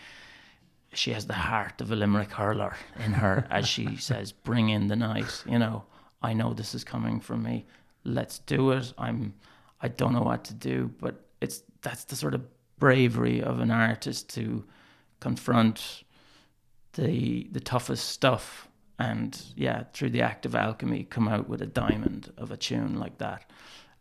she 0.93 1.13
has 1.13 1.27
the 1.27 1.35
heart 1.35 1.81
of 1.81 1.91
a 1.91 1.97
limerick 1.97 2.33
hurler 2.33 2.75
in 3.05 3.13
her 3.13 3.47
as 3.51 3.67
she 3.67 3.97
says 4.09 4.33
bring 4.33 4.69
in 4.69 4.89
the 4.89 4.97
night 4.97 5.43
you 5.49 5.59
know 5.59 5.85
i 6.29 6.33
know 6.33 6.53
this 6.53 6.75
is 6.75 6.85
coming 6.85 7.21
from 7.21 7.43
me. 7.43 7.57
Let's 8.05 8.39
do 8.41 8.73
it. 8.73 8.93
I'm 8.99 9.35
i 9.81 9.89
don't 9.89 10.15
know 10.17 10.27
what 10.33 10.43
to 10.45 10.55
do 10.55 10.91
but 11.05 11.15
it's 11.41 11.63
that's 11.83 12.05
the 12.05 12.17
sort 12.17 12.35
of 12.35 12.43
bravery 12.79 13.43
of 13.43 13.61
an 13.61 13.71
artist 13.71 14.23
to 14.37 14.65
confront 15.21 16.05
the 16.95 17.49
the 17.53 17.61
toughest 17.61 18.09
stuff 18.09 18.69
and 18.99 19.43
yeah 19.55 19.85
through 19.93 20.11
the 20.11 20.23
act 20.23 20.47
of 20.47 20.55
alchemy 20.55 21.05
come 21.05 21.29
out 21.29 21.49
with 21.49 21.61
a 21.63 21.67
diamond 21.67 22.33
of 22.37 22.51
a 22.51 22.57
tune 22.57 22.99
like 22.99 23.19
that. 23.19 23.51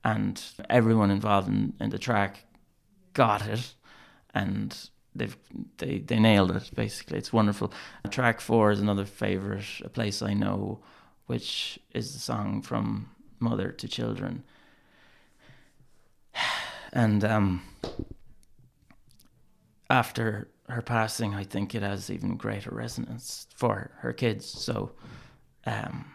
And 0.03 0.41
everyone 0.69 1.09
involved 1.09 1.47
in, 1.47 1.73
in 1.79 1.89
the 1.89 1.97
track 1.97 2.45
got 3.13 3.47
it 3.47 3.73
and 4.33 4.89
they've 5.15 5.35
they, 5.77 5.99
they 5.99 6.19
nailed 6.19 6.51
it 6.51 6.69
basically. 6.73 7.17
It's 7.17 7.33
wonderful. 7.33 7.73
Track 8.09 8.39
four 8.39 8.71
is 8.71 8.79
another 8.79 9.05
favorite 9.05 9.81
a 9.83 9.89
place 9.89 10.21
i 10.21 10.33
know 10.33 10.79
which 11.27 11.79
is 11.93 12.13
the 12.13 12.19
song 12.19 12.61
from 12.61 13.09
mother 13.39 13.71
to 13.71 13.87
children 13.87 14.43
and 16.93 17.23
um 17.23 17.61
after 19.89 20.49
her 20.69 20.81
passing, 20.81 21.35
I 21.35 21.43
think 21.43 21.75
it 21.75 21.83
has 21.83 22.09
even 22.09 22.37
greater 22.37 22.71
resonance 22.71 23.47
for 23.55 23.91
her 23.99 24.13
kids. 24.13 24.45
So, 24.45 24.91
um, 25.65 26.05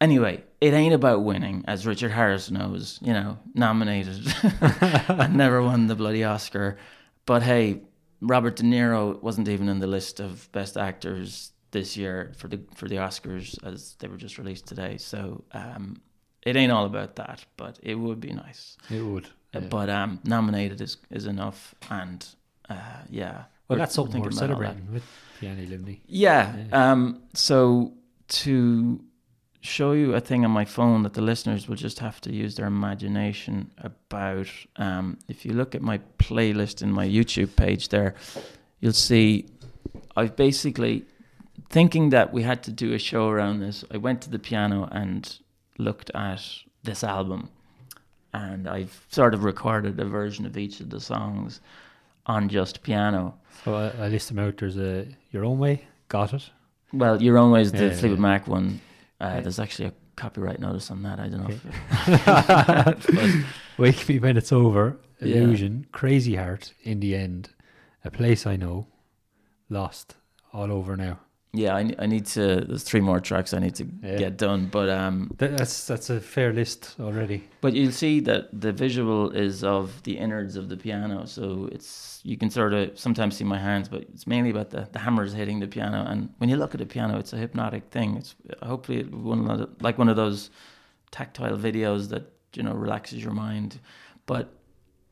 anyway, 0.00 0.42
it 0.60 0.74
ain't 0.74 0.94
about 0.94 1.22
winning, 1.22 1.64
as 1.68 1.86
Richard 1.86 2.10
Harris 2.10 2.50
knows. 2.50 2.98
You 3.00 3.12
know, 3.12 3.38
nominated 3.54 4.26
and 4.60 5.36
never 5.36 5.62
won 5.62 5.86
the 5.86 5.94
bloody 5.94 6.24
Oscar. 6.24 6.78
But 7.26 7.42
hey, 7.42 7.82
Robert 8.20 8.56
De 8.56 8.64
Niro 8.64 9.20
wasn't 9.22 9.48
even 9.48 9.68
in 9.68 9.78
the 9.78 9.86
list 9.86 10.18
of 10.18 10.50
best 10.52 10.76
actors 10.76 11.51
this 11.72 11.96
year 11.96 12.32
for 12.36 12.48
the 12.48 12.60
for 12.74 12.86
the 12.88 12.96
Oscars, 12.96 13.58
as 13.64 13.96
they 13.98 14.08
were 14.08 14.16
just 14.16 14.38
released 14.38 14.66
today. 14.66 14.96
So, 14.98 15.44
um, 15.52 16.00
it 16.42 16.56
ain't 16.56 16.70
all 16.70 16.84
about 16.86 17.16
that, 17.16 17.44
but 17.56 17.78
it 17.82 17.96
would 17.96 18.20
be 18.20 18.32
nice. 18.32 18.76
It 18.90 19.02
would. 19.02 19.26
Uh, 19.54 19.60
yeah. 19.60 19.68
But 19.68 19.90
um, 19.90 20.20
nominated 20.24 20.80
is 20.80 20.98
is 21.10 21.26
enough, 21.26 21.74
and 21.90 22.24
uh, 22.68 22.74
yeah. 23.10 23.44
well, 23.68 23.78
that's 23.78 23.94
something 23.94 24.22
we're, 24.22 24.30
celebrating 24.30 24.86
with 24.92 25.04
Piani 25.40 25.68
Luimni. 25.68 26.00
Yeah. 26.06 26.54
Yeah. 26.56 26.92
Um. 26.92 27.22
So 27.34 27.94
to 28.28 29.00
show 29.60 29.92
you 29.92 30.14
a 30.14 30.20
thing 30.20 30.44
on 30.44 30.50
my 30.50 30.64
phone 30.64 31.04
that 31.04 31.14
the 31.14 31.22
listeners 31.22 31.68
will 31.68 31.76
just 31.76 32.00
have 32.00 32.20
to 32.22 32.32
use 32.32 32.54
their 32.56 32.66
imagination 32.66 33.70
about. 33.78 34.48
Um. 34.76 35.18
If 35.28 35.44
you 35.44 35.52
look 35.54 35.74
at 35.74 35.82
my 35.82 35.98
playlist 36.18 36.82
in 36.82 36.92
my 36.92 37.06
YouTube 37.06 37.56
page, 37.56 37.88
there, 37.88 38.14
you'll 38.80 38.92
see. 38.92 39.46
I've 40.16 40.36
basically 40.36 41.04
thinking 41.72 42.10
that 42.10 42.32
we 42.32 42.42
had 42.42 42.62
to 42.64 42.70
do 42.70 42.92
a 42.92 42.98
show 42.98 43.28
around 43.28 43.58
this. 43.60 43.84
I 43.90 43.96
went 43.96 44.20
to 44.22 44.30
the 44.30 44.38
piano 44.38 44.88
and 44.92 45.38
looked 45.78 46.10
at 46.14 46.42
this 46.84 47.02
album, 47.02 47.48
and 48.32 48.68
I've 48.68 49.04
sort 49.08 49.34
of 49.34 49.42
recorded 49.44 49.98
a 49.98 50.04
version 50.04 50.46
of 50.46 50.56
each 50.56 50.80
of 50.80 50.90
the 50.90 51.00
songs 51.00 51.60
on 52.26 52.48
just 52.48 52.82
piano. 52.82 53.34
So 53.64 53.74
I, 53.74 54.04
I 54.04 54.08
list 54.08 54.28
them 54.28 54.38
out. 54.38 54.58
There's 54.58 54.78
a 54.78 55.06
Your 55.32 55.44
Own 55.44 55.58
Way, 55.58 55.84
Got 56.08 56.34
It. 56.34 56.48
Well, 56.92 57.20
your 57.22 57.38
own 57.38 57.50
way 57.50 57.62
is 57.62 57.72
the 57.72 57.86
Yeah, 57.86 57.94
Fleetwood 57.94 58.18
yeah. 58.18 58.22
Mac 58.22 58.46
one. 58.46 58.80
Uh, 59.20 59.32
Yeah. 59.34 59.40
There's 59.40 59.58
actually 59.58 59.88
a 59.88 59.92
copyright 60.16 60.60
notice 60.60 60.90
on 60.90 61.02
that. 61.04 61.18
I 61.18 61.28
don't 61.28 61.48
know. 61.48 61.58
Okay. 63.16 63.44
Wake 63.78 64.08
Me 64.08 64.18
When 64.18 64.36
It's 64.36 64.52
Over. 64.52 64.98
Illusion, 65.20 65.86
Crazy 65.92 66.34
Heart, 66.34 66.74
In 66.82 66.98
the 67.00 67.14
End, 67.14 67.50
A 68.04 68.10
Place 68.10 68.44
I 68.44 68.56
Know, 68.56 68.88
Lost, 69.70 70.16
all 70.52 70.70
over 70.72 70.96
now. 70.96 71.20
Yeah, 71.54 71.74
I, 71.76 71.92
I 71.98 72.06
need 72.06 72.24
to. 72.26 72.64
There's 72.66 72.82
three 72.82 73.00
more 73.02 73.20
tracks 73.20 73.52
I 73.52 73.58
need 73.58 73.74
to 73.76 73.86
Yeah. 74.02 74.16
get 74.18 74.36
done. 74.38 74.66
But 74.70 74.88
um, 74.88 75.30
that's 75.36 75.86
that's 75.86 76.08
a 76.10 76.18
fair 76.20 76.52
list 76.52 76.94
already. 76.98 77.44
but 77.60 77.74
you'll 77.74 77.92
see 77.92 78.20
that 78.20 78.48
the 78.58 78.72
visual 78.72 79.30
is 79.30 79.62
of 79.62 80.02
the 80.04 80.16
innards 80.18 80.56
of 80.56 80.68
the 80.68 80.76
piano. 80.76 81.26
So 81.26 81.68
it's 81.70 82.20
you 82.24 82.36
can 82.38 82.50
sort 82.50 82.72
of 82.72 82.98
sometimes 82.98 83.36
see 83.36 83.44
my 83.44 83.58
hands, 83.58 83.88
but 83.88 84.02
it's 84.14 84.26
mainly 84.26 84.50
about 84.50 84.70
the, 84.70 84.88
the 84.92 84.98
hammers 85.00 85.32
hitting 85.34 85.60
the 85.60 85.66
piano. 85.66 86.04
And 86.08 86.30
when 86.38 86.48
you 86.50 86.56
look 86.56 86.74
at 86.74 86.80
a 86.80 86.86
piano, 86.86 87.18
it's 87.18 87.32
a 87.32 87.36
hypnotic 87.36 87.84
thing. 87.90 88.16
It's 88.16 88.34
hopefully 88.62 89.02
one 89.04 89.50
of 89.50 89.58
the, 89.58 89.68
like 89.80 89.98
one 89.98 90.08
of 90.08 90.16
those 90.16 90.50
tactile 91.10 91.58
videos 91.58 92.08
that 92.08 92.22
you 92.54 92.62
know 92.62 92.72
relaxes 92.72 93.22
your 93.22 93.32
mind. 93.34 93.78
But 94.26 94.48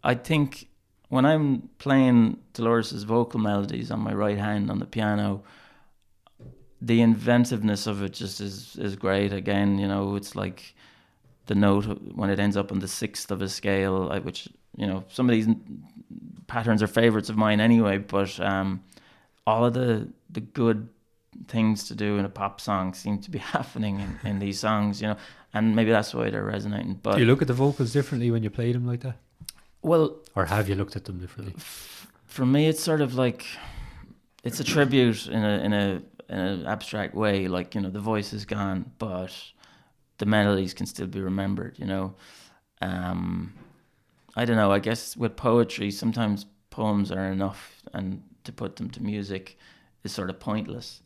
I 0.02 0.14
think 0.14 0.68
when 1.10 1.26
I'm 1.26 1.68
playing 1.78 2.38
Dolores's 2.54 3.02
vocal 3.02 3.40
melodies 3.40 3.90
on 3.90 4.00
my 4.00 4.14
right 4.14 4.38
hand 4.38 4.70
on 4.70 4.78
the 4.78 4.86
piano, 4.86 5.42
the 6.82 7.00
inventiveness 7.02 7.86
of 7.86 8.02
it 8.02 8.12
just 8.12 8.40
is 8.40 8.76
is 8.76 8.96
great. 8.96 9.32
Again, 9.32 9.78
you 9.78 9.86
know, 9.88 10.16
it's 10.16 10.34
like 10.34 10.74
the 11.46 11.54
note 11.54 11.84
when 12.14 12.30
it 12.30 12.38
ends 12.38 12.56
up 12.56 12.72
on 12.72 12.78
the 12.80 12.88
sixth 12.88 13.30
of 13.30 13.42
a 13.42 13.48
scale, 13.48 14.08
which 14.22 14.48
you 14.76 14.86
know 14.86 15.04
some 15.08 15.28
of 15.28 15.34
these 15.34 15.48
patterns 16.46 16.82
are 16.82 16.86
favorites 16.88 17.28
of 17.28 17.36
mine 17.36 17.60
anyway. 17.60 17.98
But 17.98 18.38
um, 18.40 18.82
all 19.46 19.64
of 19.64 19.74
the 19.74 20.08
the 20.30 20.40
good 20.40 20.88
things 21.46 21.88
to 21.88 21.94
do 21.94 22.18
in 22.18 22.24
a 22.24 22.28
pop 22.28 22.60
song 22.60 22.94
seem 22.94 23.18
to 23.20 23.30
be 23.30 23.38
happening 23.56 24.00
in, 24.00 24.28
in 24.30 24.38
these 24.38 24.58
songs, 24.60 25.00
you 25.00 25.08
know, 25.08 25.16
and 25.54 25.74
maybe 25.76 25.90
that's 25.90 26.12
why 26.14 26.28
they're 26.30 26.44
resonating. 26.44 26.98
But 27.02 27.14
Do 27.14 27.20
you 27.20 27.26
look 27.26 27.42
at 27.42 27.48
the 27.48 27.54
vocals 27.54 27.92
differently 27.92 28.30
when 28.30 28.42
you 28.42 28.50
play 28.50 28.72
them 28.72 28.86
like 28.86 29.00
that? 29.00 29.16
well, 29.82 30.16
Or 30.34 30.44
have 30.46 30.68
you 30.68 30.74
looked 30.74 30.96
at 30.96 31.04
them 31.04 31.18
differently? 31.18 31.54
for 32.26 32.44
me, 32.46 32.68
it's 32.68 32.82
sort 32.82 33.00
of 33.00 33.14
like 33.14 33.44
it's 34.44 34.60
a 34.60 34.64
tribute 34.64 35.26
in 35.26 35.42
a 35.44 35.58
in 35.64 35.72
a 35.72 36.02
in 36.30 36.38
an 36.38 36.66
abstract 36.66 37.14
way. 37.14 37.48
Like 37.48 37.74
you 37.74 37.80
know, 37.80 37.90
the 37.90 38.00
voice 38.00 38.32
is 38.32 38.44
gone, 38.44 38.92
but 38.98 39.34
the 40.18 40.26
melodies 40.26 40.72
can 40.72 40.86
still 40.86 41.06
be 41.06 41.20
remembered. 41.20 41.78
You 41.78 41.86
know, 41.86 42.14
um, 42.80 43.52
I 44.36 44.44
don't 44.44 44.56
know. 44.56 44.72
I 44.72 44.78
guess 44.78 45.16
with 45.16 45.36
poetry, 45.36 45.90
sometimes 45.90 46.46
poems 46.70 47.10
are 47.10 47.26
enough, 47.26 47.82
and 47.92 48.22
to 48.44 48.52
put 48.52 48.76
them 48.76 48.88
to 48.90 49.02
music 49.02 49.58
is 50.04 50.12
sort 50.12 50.30
of 50.30 50.40
pointless. 50.40 51.02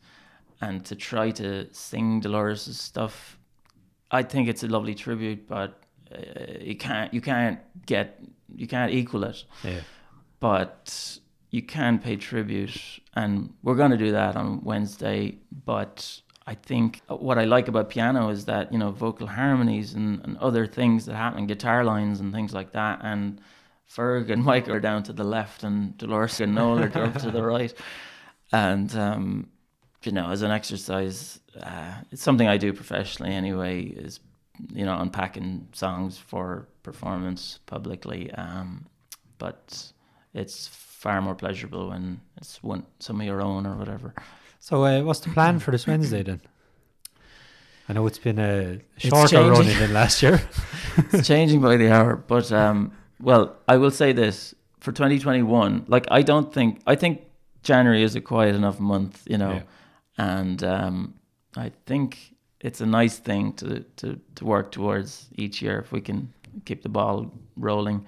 And 0.61 0.85
to 0.85 0.95
try 0.95 1.31
to 1.31 1.67
sing 1.73 2.21
Dolores' 2.21 2.79
stuff, 2.79 3.37
I 4.11 4.23
think 4.23 4.47
it's 4.47 4.63
a 4.63 4.67
lovely 4.67 4.95
tribute, 4.95 5.47
but 5.47 5.83
uh, 6.13 6.19
you 6.61 6.75
can't 6.75 7.13
you 7.13 7.19
can't 7.19 7.59
get 7.85 8.21
you 8.55 8.67
can't 8.67 8.91
equal 8.91 9.23
it. 9.25 9.43
Yeah. 9.63 9.81
But 10.39 11.19
you 11.55 11.61
can 11.61 11.99
pay 11.99 12.17
tribute, 12.17 12.77
and 13.15 13.53
we're 13.63 13.75
going 13.75 13.91
to 13.91 13.97
do 13.97 14.11
that 14.11 14.35
on 14.35 14.61
Wednesday. 14.61 15.37
But 15.65 16.21
I 16.45 16.53
think 16.53 17.01
what 17.07 17.37
I 17.37 17.45
like 17.45 17.69
about 17.69 17.89
piano 17.89 18.27
is 18.29 18.43
that 18.45 18.73
you 18.73 18.77
know 18.77 18.91
vocal 18.91 19.25
harmonies 19.25 19.93
and, 19.93 20.19
and 20.25 20.37
other 20.39 20.67
things 20.67 21.05
that 21.05 21.15
happen, 21.15 21.47
guitar 21.47 21.85
lines 21.85 22.19
and 22.19 22.33
things 22.33 22.53
like 22.53 22.73
that, 22.73 22.99
and 23.03 23.39
Ferg 23.89 24.29
and 24.29 24.43
Mike 24.49 24.67
are 24.67 24.81
down 24.81 25.03
to 25.03 25.13
the 25.13 25.23
left, 25.23 25.63
and 25.63 25.97
Dolores 25.97 26.41
and 26.41 26.53
Noel 26.53 26.83
are 26.83 27.03
up 27.03 27.17
to 27.19 27.31
the 27.31 27.41
right, 27.55 27.73
and 28.51 28.93
um, 28.97 29.47
you 30.03 30.11
know, 30.11 30.29
as 30.31 30.41
an 30.41 30.51
exercise, 30.51 31.39
uh, 31.61 31.93
it's 32.11 32.21
something 32.21 32.49
I 32.49 32.57
do 32.57 32.73
professionally 32.73 33.33
anyway. 33.33 33.83
Is 33.83 34.19
you 34.73 34.85
know 34.85 34.99
unpacking 34.99 35.69
songs 35.71 36.17
for 36.17 36.67
performance 36.83 37.59
publicly, 37.65 38.29
um, 38.33 38.87
but 39.37 39.93
it's 40.33 40.67
far 41.05 41.21
more 41.21 41.35
pleasurable 41.35 41.89
when 41.89 42.19
it's 42.37 42.63
one 42.63 42.83
some 42.99 43.21
of 43.21 43.27
your 43.27 43.39
own 43.41 43.67
or 43.67 43.75
whatever. 43.75 44.13
So, 44.59 44.83
uh, 44.83 45.03
what's 45.03 45.19
the 45.19 45.29
plan 45.29 45.59
for 45.59 45.69
this 45.71 45.85
Wednesday 45.85 46.23
then? 46.23 46.41
I 47.87 47.93
know 47.93 48.07
it's 48.07 48.17
been 48.17 48.39
a 48.39 48.79
shorter 48.97 49.51
running 49.51 49.77
than 49.77 49.93
last 49.93 50.23
year. 50.23 50.41
it's 51.13 51.27
changing 51.27 51.61
by 51.61 51.77
the 51.77 51.91
hour. 51.91 52.15
But 52.15 52.51
um, 52.51 52.91
well, 53.21 53.55
I 53.67 53.77
will 53.77 53.91
say 53.91 54.13
this 54.13 54.55
for 54.79 54.91
2021. 54.91 55.85
Like 55.87 56.07
I 56.09 56.23
don't 56.23 56.51
think 56.51 56.81
I 56.87 56.95
think 56.95 57.21
January 57.61 58.01
is 58.01 58.15
a 58.15 58.21
quiet 58.21 58.55
enough 58.55 58.79
month, 58.79 59.21
you 59.27 59.37
know, 59.37 59.53
Yeah. 59.53 59.63
and 60.39 60.63
um, 60.63 61.13
I 61.55 61.71
think 61.85 62.17
it's 62.61 62.81
a 62.81 62.85
nice 62.87 63.19
thing 63.19 63.53
to, 63.53 63.67
to 63.97 64.19
to 64.37 64.45
work 64.45 64.71
towards 64.71 65.29
each 65.35 65.61
year 65.61 65.77
if 65.85 65.91
we 65.91 66.01
can 66.01 66.33
keep 66.65 66.81
the 66.81 66.89
ball 66.89 67.31
rolling. 67.55 68.05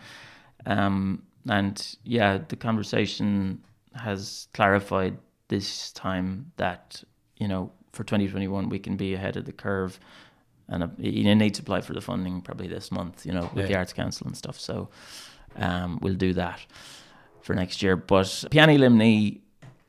Um, 0.65 1.21
and 1.49 1.97
yeah, 2.03 2.39
the 2.47 2.55
conversation 2.55 3.63
has 3.95 4.47
clarified 4.53 5.17
this 5.47 5.91
time 5.91 6.51
that 6.57 7.03
you 7.37 7.47
know 7.47 7.71
for 7.93 8.03
2021 8.03 8.69
we 8.69 8.79
can 8.79 8.95
be 8.95 9.13
ahead 9.13 9.37
of 9.37 9.45
the 9.45 9.51
curve 9.51 9.99
and 10.67 10.83
uh, 10.83 10.87
you 10.97 11.33
need 11.33 11.53
to 11.55 11.61
apply 11.61 11.81
for 11.81 11.93
the 11.93 12.01
funding 12.01 12.41
probably 12.41 12.67
this 12.67 12.91
month 12.91 13.25
you 13.25 13.31
know 13.31 13.49
with 13.53 13.67
the 13.67 13.75
arts 13.75 13.93
council 13.93 14.27
and 14.27 14.35
stuff. 14.37 14.59
So 14.59 14.89
um, 15.55 15.99
we'll 16.01 16.15
do 16.15 16.33
that 16.33 16.59
for 17.41 17.55
next 17.55 17.81
year. 17.81 17.95
But 17.95 18.45
piano 18.51 18.73
luimni 18.73 19.39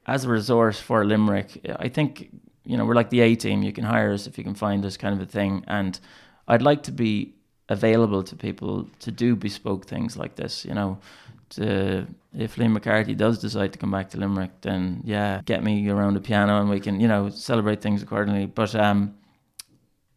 as 0.06 0.24
a 0.24 0.28
resource 0.28 0.80
for 0.80 1.04
limerick 1.04 1.60
i 1.78 1.88
think 1.88 2.30
you 2.64 2.76
know 2.76 2.86
we're 2.86 2.94
like 2.94 3.10
the 3.10 3.20
a 3.20 3.34
team. 3.34 3.62
You 3.62 3.72
can 3.72 3.84
hire 3.84 4.12
us 4.12 4.26
if 4.26 4.38
you 4.38 4.44
can 4.44 4.54
find 4.54 4.84
us 4.84 4.96
kind 4.96 5.14
of 5.14 5.20
a 5.20 5.30
thing. 5.30 5.64
And 5.66 5.98
i'd 6.46 6.62
like 6.62 6.82
to 6.84 6.92
be 6.92 7.34
available 7.68 8.22
to 8.22 8.34
people 8.34 8.88
to 9.00 9.10
do 9.10 9.36
bespoke 9.36 9.84
things 9.84 10.16
like 10.16 10.36
this 10.36 10.64
you 10.64 10.72
know 10.72 10.98
to 11.50 12.06
if 12.36 12.56
Liam 12.56 12.72
McCarthy 12.72 13.14
does 13.14 13.38
decide 13.38 13.72
to 13.72 13.78
come 13.78 13.90
back 13.90 14.10
to 14.10 14.18
Limerick, 14.18 14.60
then 14.60 15.00
yeah, 15.04 15.40
get 15.44 15.64
me 15.64 15.88
around 15.88 16.14
the 16.14 16.20
piano 16.20 16.60
and 16.60 16.68
we 16.68 16.80
can, 16.80 17.00
you 17.00 17.08
know, 17.08 17.28
celebrate 17.30 17.80
things 17.80 18.02
accordingly. 18.02 18.46
But 18.46 18.74
um, 18.74 19.14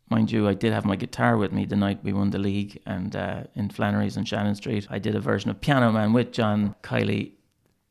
mind 0.09 0.31
you, 0.31 0.47
I 0.47 0.53
did 0.53 0.73
have 0.73 0.85
my 0.85 0.95
guitar 0.95 1.37
with 1.37 1.51
me 1.51 1.65
the 1.65 1.75
night 1.75 2.03
we 2.03 2.13
won 2.13 2.29
the 2.29 2.37
league, 2.37 2.81
and 2.85 3.15
uh, 3.15 3.43
in 3.55 3.69
Flannery's 3.69 4.17
on 4.17 4.25
Shannon 4.25 4.55
Street, 4.55 4.87
I 4.89 4.99
did 4.99 5.15
a 5.15 5.19
version 5.19 5.49
of 5.49 5.61
Piano 5.61 5.91
Man 5.91 6.13
with 6.13 6.31
John 6.31 6.75
Kiely, 6.83 7.31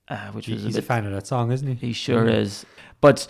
uh, 0.08 0.28
which 0.32 0.48
was 0.48 0.62
He's 0.62 0.76
a 0.76 0.80
a 0.80 0.82
fan 0.82 1.06
of 1.06 1.12
that 1.12 1.26
song, 1.26 1.50
isn't 1.50 1.66
he? 1.66 1.88
he 1.88 1.92
sure 1.92 2.28
is. 2.28 2.66
But 3.00 3.26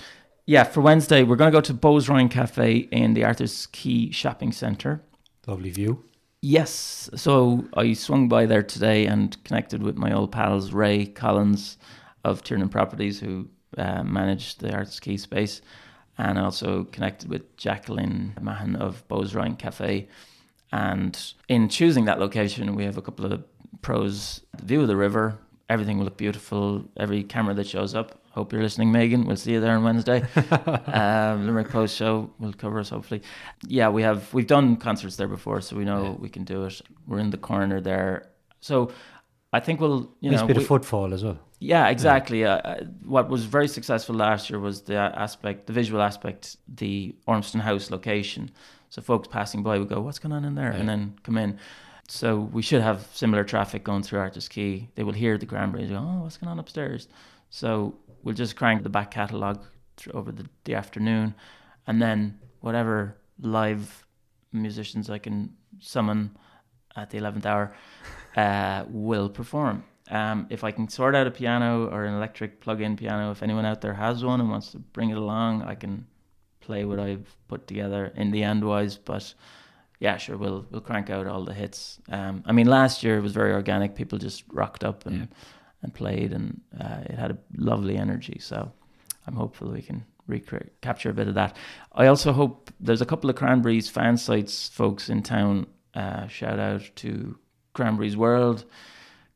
yeah, 0.46 0.64
for 0.64 0.80
Wednesday, 0.80 1.22
we're 1.22 1.36
going 1.36 1.52
to 1.52 1.56
go 1.56 1.60
to 1.60 1.72
Bose 1.72 2.08
Rhine 2.08 2.28
Cafe 2.28 2.88
in 2.90 3.14
the 3.14 3.24
Arthur's 3.24 3.66
Quay 3.66 4.10
Shopping 4.10 4.50
Centre. 4.50 5.00
Lovely 5.46 5.70
view. 5.70 6.04
Yes. 6.42 7.10
So 7.16 7.66
I 7.74 7.92
swung 7.92 8.28
by 8.28 8.46
there 8.46 8.62
today 8.62 9.06
and 9.06 9.42
connected 9.44 9.82
with 9.82 9.96
my 9.96 10.12
old 10.12 10.32
pals 10.32 10.72
Ray 10.72 11.06
Collins 11.06 11.76
of 12.24 12.42
Tiernan 12.42 12.70
Properties, 12.70 13.20
who 13.20 13.48
uh, 13.76 14.02
manage 14.02 14.56
the 14.56 14.72
Arthur's 14.72 15.00
Quay 15.00 15.18
space, 15.18 15.60
and 16.16 16.38
also 16.38 16.84
connected 16.84 17.28
with 17.28 17.56
Jacqueline 17.56 18.34
Mahan 18.40 18.76
of 18.76 19.06
Bose 19.08 19.34
Rhine 19.34 19.56
Cafe. 19.56 20.08
And 20.72 21.18
in 21.48 21.68
choosing 21.68 22.06
that 22.06 22.20
location, 22.20 22.74
we 22.74 22.84
have 22.84 22.96
a 22.96 23.02
couple 23.02 23.30
of 23.30 23.44
pros. 23.82 24.40
The 24.56 24.64
view 24.64 24.80
of 24.82 24.88
the 24.88 24.96
river, 24.96 25.38
everything 25.70 25.96
will 25.98 26.04
look 26.08 26.16
beautiful. 26.26 26.84
Every 27.04 27.22
camera 27.34 27.54
that 27.54 27.66
shows 27.66 27.94
up. 27.94 28.08
Hope 28.32 28.52
you're 28.52 28.62
listening, 28.62 28.92
Megan. 28.92 29.24
We'll 29.26 29.36
see 29.44 29.52
you 29.54 29.60
there 29.60 29.74
on 29.78 29.82
Wednesday. 29.84 30.20
um, 31.00 31.46
Limerick 31.46 31.70
Post 31.70 31.96
Show 31.96 32.30
will 32.38 32.52
cover 32.52 32.78
us 32.80 32.90
hopefully. 32.90 33.22
Yeah, 33.66 33.88
we 33.88 34.02
have 34.02 34.32
we've 34.34 34.46
done 34.46 34.76
concerts 34.76 35.16
there 35.16 35.28
before, 35.28 35.60
so 35.60 35.76
we 35.76 35.84
know 35.84 36.02
Yeah. 36.04 36.10
we 36.24 36.28
can 36.28 36.44
do 36.44 36.64
it. 36.64 36.80
We're 37.06 37.18
in 37.26 37.30
the 37.30 37.38
corner 37.38 37.80
there, 37.80 38.14
so 38.60 38.90
I 39.52 39.60
think 39.60 39.80
we'll 39.80 40.02
you 40.20 40.30
nice 40.30 40.40
know 40.40 40.46
bit 40.46 40.56
we- 40.56 40.62
of 40.62 40.68
footfall 40.68 41.12
as 41.14 41.22
well. 41.24 41.38
yeah, 41.72 41.88
exactly. 41.96 42.44
Uh, 42.44 42.56
Uh, 42.70 42.84
what 43.14 43.28
was 43.28 43.42
very 43.44 43.68
successful 43.68 44.14
last 44.16 44.48
year 44.50 44.60
was 44.60 44.82
the 44.82 44.96
aspect, 44.96 45.66
the 45.66 45.72
visual 45.72 46.00
aspect, 46.02 46.56
the 46.82 47.14
Ormston 47.26 47.60
House 47.60 47.90
location. 47.90 48.50
So 48.90 49.02
folks 49.02 49.28
passing 49.28 49.62
by 49.62 49.78
would 49.78 49.88
go, 49.88 50.00
"What's 50.06 50.18
going 50.22 50.32
on 50.38 50.44
in 50.44 50.54
there?" 50.54 50.72
Yeah. 50.72 50.80
and 50.80 50.88
then 50.88 51.02
come 51.26 51.38
in. 51.44 51.58
So 52.10 52.40
we 52.40 52.60
should 52.60 52.82
have 52.82 53.06
similar 53.12 53.44
traffic 53.44 53.84
going 53.84 54.02
through 54.02 54.18
Arthur's 54.18 54.48
Quay. 54.48 54.88
They 54.96 55.04
will 55.04 55.12
hear 55.12 55.38
the 55.38 55.46
cranberries. 55.46 55.90
Go, 55.90 55.96
"Oh, 55.96 56.22
what's 56.22 56.38
going 56.38 56.50
on 56.50 56.58
upstairs?" 56.58 57.06
So 57.50 57.94
we'll 58.24 58.34
just 58.34 58.56
crank 58.56 58.82
the 58.82 58.88
back 58.88 59.12
catalogue 59.12 59.64
over 60.12 60.32
the, 60.32 60.46
the 60.64 60.74
afternoon, 60.74 61.36
and 61.86 62.02
then 62.02 62.40
whatever 62.62 63.16
live 63.38 64.04
musicians 64.52 65.08
I 65.08 65.18
can 65.18 65.54
summon 65.78 66.36
at 66.96 67.10
the 67.10 67.18
eleventh 67.18 67.46
hour 67.46 67.76
uh, 68.36 68.86
will 68.88 69.28
perform. 69.28 69.84
Um, 70.10 70.48
if 70.50 70.64
I 70.64 70.72
can 70.72 70.88
sort 70.88 71.14
out 71.14 71.28
a 71.28 71.30
piano 71.30 71.86
or 71.86 72.06
an 72.06 72.14
electric 72.14 72.60
plug-in 72.60 72.96
piano, 72.96 73.30
if 73.30 73.40
anyone 73.40 73.64
out 73.64 73.82
there 73.82 73.94
has 73.94 74.24
one 74.24 74.40
and 74.40 74.50
wants 74.50 74.72
to 74.72 74.80
bring 74.80 75.10
it 75.10 75.16
along, 75.16 75.62
I 75.62 75.76
can 75.76 76.08
play 76.58 76.84
what 76.84 76.98
I've 76.98 77.36
put 77.46 77.68
together 77.68 78.12
in 78.16 78.32
the 78.32 78.42
end 78.42 78.64
wise. 78.64 78.96
But 78.96 79.32
yeah, 80.00 80.16
sure, 80.16 80.36
we'll 80.36 80.66
we'll 80.70 80.80
crank 80.80 81.10
out 81.10 81.26
all 81.28 81.44
the 81.44 81.54
hits. 81.54 82.00
Um, 82.08 82.42
I 82.46 82.52
mean, 82.52 82.66
last 82.66 83.04
year 83.04 83.16
it 83.18 83.22
was 83.22 83.32
very 83.32 83.52
organic. 83.52 83.94
People 83.94 84.18
just 84.18 84.42
rocked 84.52 84.82
up 84.82 85.06
and 85.06 85.16
Yeah. 85.18 85.26
and 85.82 85.94
played, 85.94 86.32
and 86.32 86.60
uh, 86.80 87.02
it 87.10 87.16
had 87.18 87.30
a 87.30 87.38
lovely 87.56 87.96
energy. 87.96 88.38
So 88.40 88.72
I'm 89.26 89.36
hopeful 89.36 89.70
we 89.70 89.82
can 89.82 90.04
recreate 90.26 90.80
capture 90.80 91.10
a 91.10 91.14
bit 91.14 91.28
of 91.28 91.34
that. 91.34 91.56
I 91.92 92.06
also 92.06 92.32
hope 92.32 92.70
there's 92.80 93.00
a 93.02 93.06
couple 93.06 93.30
of 93.30 93.36
Cranberries 93.36 93.88
fan 93.90 94.16
sites 94.16 94.68
folks 94.68 95.08
in 95.08 95.22
town. 95.22 95.66
Uh, 95.94 96.26
shout 96.28 96.58
out 96.58 96.82
to 96.96 97.36
Cranberries 97.74 98.16
World, 98.16 98.64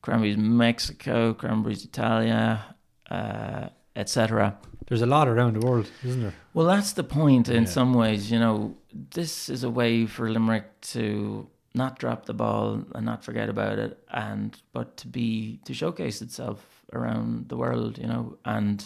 Cranberries 0.03 0.37
Mexico, 0.37 1.35
Cranberries 1.35 1.85
Italia, 1.85 2.64
uh, 3.11 3.68
etc. 3.96 4.57
There's 4.87 5.03
a 5.03 5.07
lot 5.07 5.29
around 5.29 5.57
the 5.57 5.66
world, 5.66 5.90
isn't 6.05 6.22
there? 6.22 6.35
Well, 6.53 6.66
that's 6.66 6.92
the 6.92 7.05
point 7.05 7.48
in 7.48 7.62
Yeah. 7.64 7.68
some 7.70 7.94
ways. 7.94 8.31
You 8.31 8.38
know, 8.38 8.77
this 9.11 9.48
is 9.48 9.64
a 9.64 9.70
way 9.70 10.07
for 10.07 10.30
Limerick 10.30 10.80
to 10.92 11.48
not 11.74 11.98
drop 11.98 12.26
the 12.26 12.35
ball 12.35 12.85
and 12.94 13.04
not 13.04 13.24
forget 13.24 13.48
about 13.48 13.78
it, 13.78 13.98
and 14.11 14.61
but 14.72 14.96
to 14.98 15.09
be 15.09 15.61
to 15.64 15.74
showcase 15.74 16.22
itself 16.22 16.85
around 16.92 17.48
the 17.48 17.57
world. 17.57 17.98
You 17.98 18.07
know, 18.07 18.38
and 18.44 18.85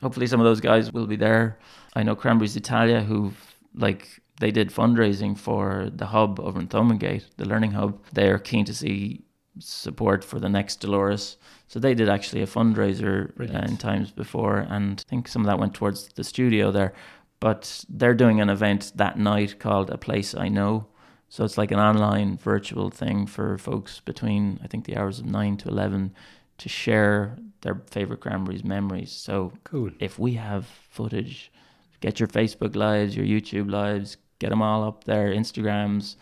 hopefully 0.00 0.26
some 0.26 0.40
of 0.40 0.44
those 0.44 0.60
guys 0.60 0.92
will 0.92 1.06
be 1.06 1.16
there. 1.16 1.58
I 1.94 2.02
know 2.02 2.16
Cranberries 2.16 2.56
Italia, 2.56 3.02
who 3.02 3.32
like 3.74 4.20
they 4.40 4.50
did 4.50 4.70
fundraising 4.70 5.36
for 5.36 5.90
the 5.94 6.06
hub 6.06 6.40
over 6.40 6.58
in 6.58 6.68
Thomondgate, 6.68 7.24
the 7.36 7.44
learning 7.44 7.72
hub. 7.72 8.02
They 8.12 8.30
are 8.30 8.38
keen 8.38 8.64
to 8.64 8.74
see 8.74 9.22
support 9.58 10.24
for 10.24 10.38
the 10.40 10.48
next 10.48 10.76
Dolores. 10.76 11.36
So 11.68 11.78
they 11.78 11.94
did 11.94 12.08
actually 12.08 12.42
a 12.42 12.46
fundraiser 12.46 13.38
uh, 13.38 13.66
in 13.68 13.76
times 13.76 14.10
before, 14.10 14.58
and 14.58 15.04
I 15.06 15.10
think 15.10 15.28
some 15.28 15.42
of 15.42 15.46
that 15.46 15.58
went 15.58 15.74
towards 15.74 16.08
the 16.08 16.24
studio 16.24 16.70
there. 16.70 16.94
But 17.40 17.84
they're 17.88 18.14
doing 18.14 18.40
an 18.40 18.50
event 18.50 18.92
that 18.96 19.18
night 19.18 19.58
called 19.58 19.90
A 19.90 19.96
Place 19.98 20.34
I 20.34 20.48
Know. 20.48 20.86
So 21.28 21.44
it's 21.44 21.56
like 21.56 21.70
an 21.70 21.78
online 21.78 22.36
virtual 22.36 22.90
thing 22.90 23.26
for 23.26 23.56
folks 23.56 24.00
between, 24.00 24.60
I 24.62 24.66
think, 24.66 24.84
the 24.84 24.96
hours 24.96 25.20
of 25.20 25.26
9 25.26 25.56
to 25.58 25.68
11 25.68 26.12
to 26.58 26.68
share 26.68 27.36
their 27.62 27.82
favorite 27.90 28.20
Cranberries 28.20 28.64
memories. 28.64 29.10
So 29.12 29.52
Cool. 29.64 29.90
if 30.00 30.18
we 30.18 30.34
have 30.34 30.66
footage, 30.66 31.50
get 32.00 32.20
your 32.20 32.26
Facebook 32.28 32.74
lives, 32.76 33.16
your 33.16 33.24
YouTube 33.26 33.70
lives, 33.70 34.16
get 34.38 34.50
them 34.50 34.60
all 34.60 34.82
up 34.84 35.04
there, 35.04 35.30
Instagrams, 35.32 36.16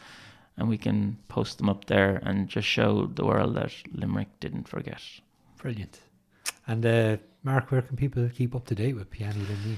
and 0.56 0.68
we 0.68 0.76
can 0.78 1.16
post 1.28 1.58
them 1.58 1.68
up 1.68 1.86
there 1.86 2.20
and 2.24 2.48
just 2.48 2.68
show 2.68 3.06
the 3.06 3.24
world 3.24 3.54
that 3.54 3.72
Limerick 3.92 4.28
didn't 4.40 4.68
forget. 4.68 5.00
Brilliant. 5.56 6.00
And 6.66 6.84
uh, 6.84 7.16
Mark, 7.42 7.70
where 7.72 7.82
can 7.82 7.96
people 7.96 8.28
keep 8.32 8.54
up 8.54 8.66
to 8.66 8.74
date 8.74 8.94
with 8.94 9.10
Piano 9.10 9.38
Luimni? 9.40 9.76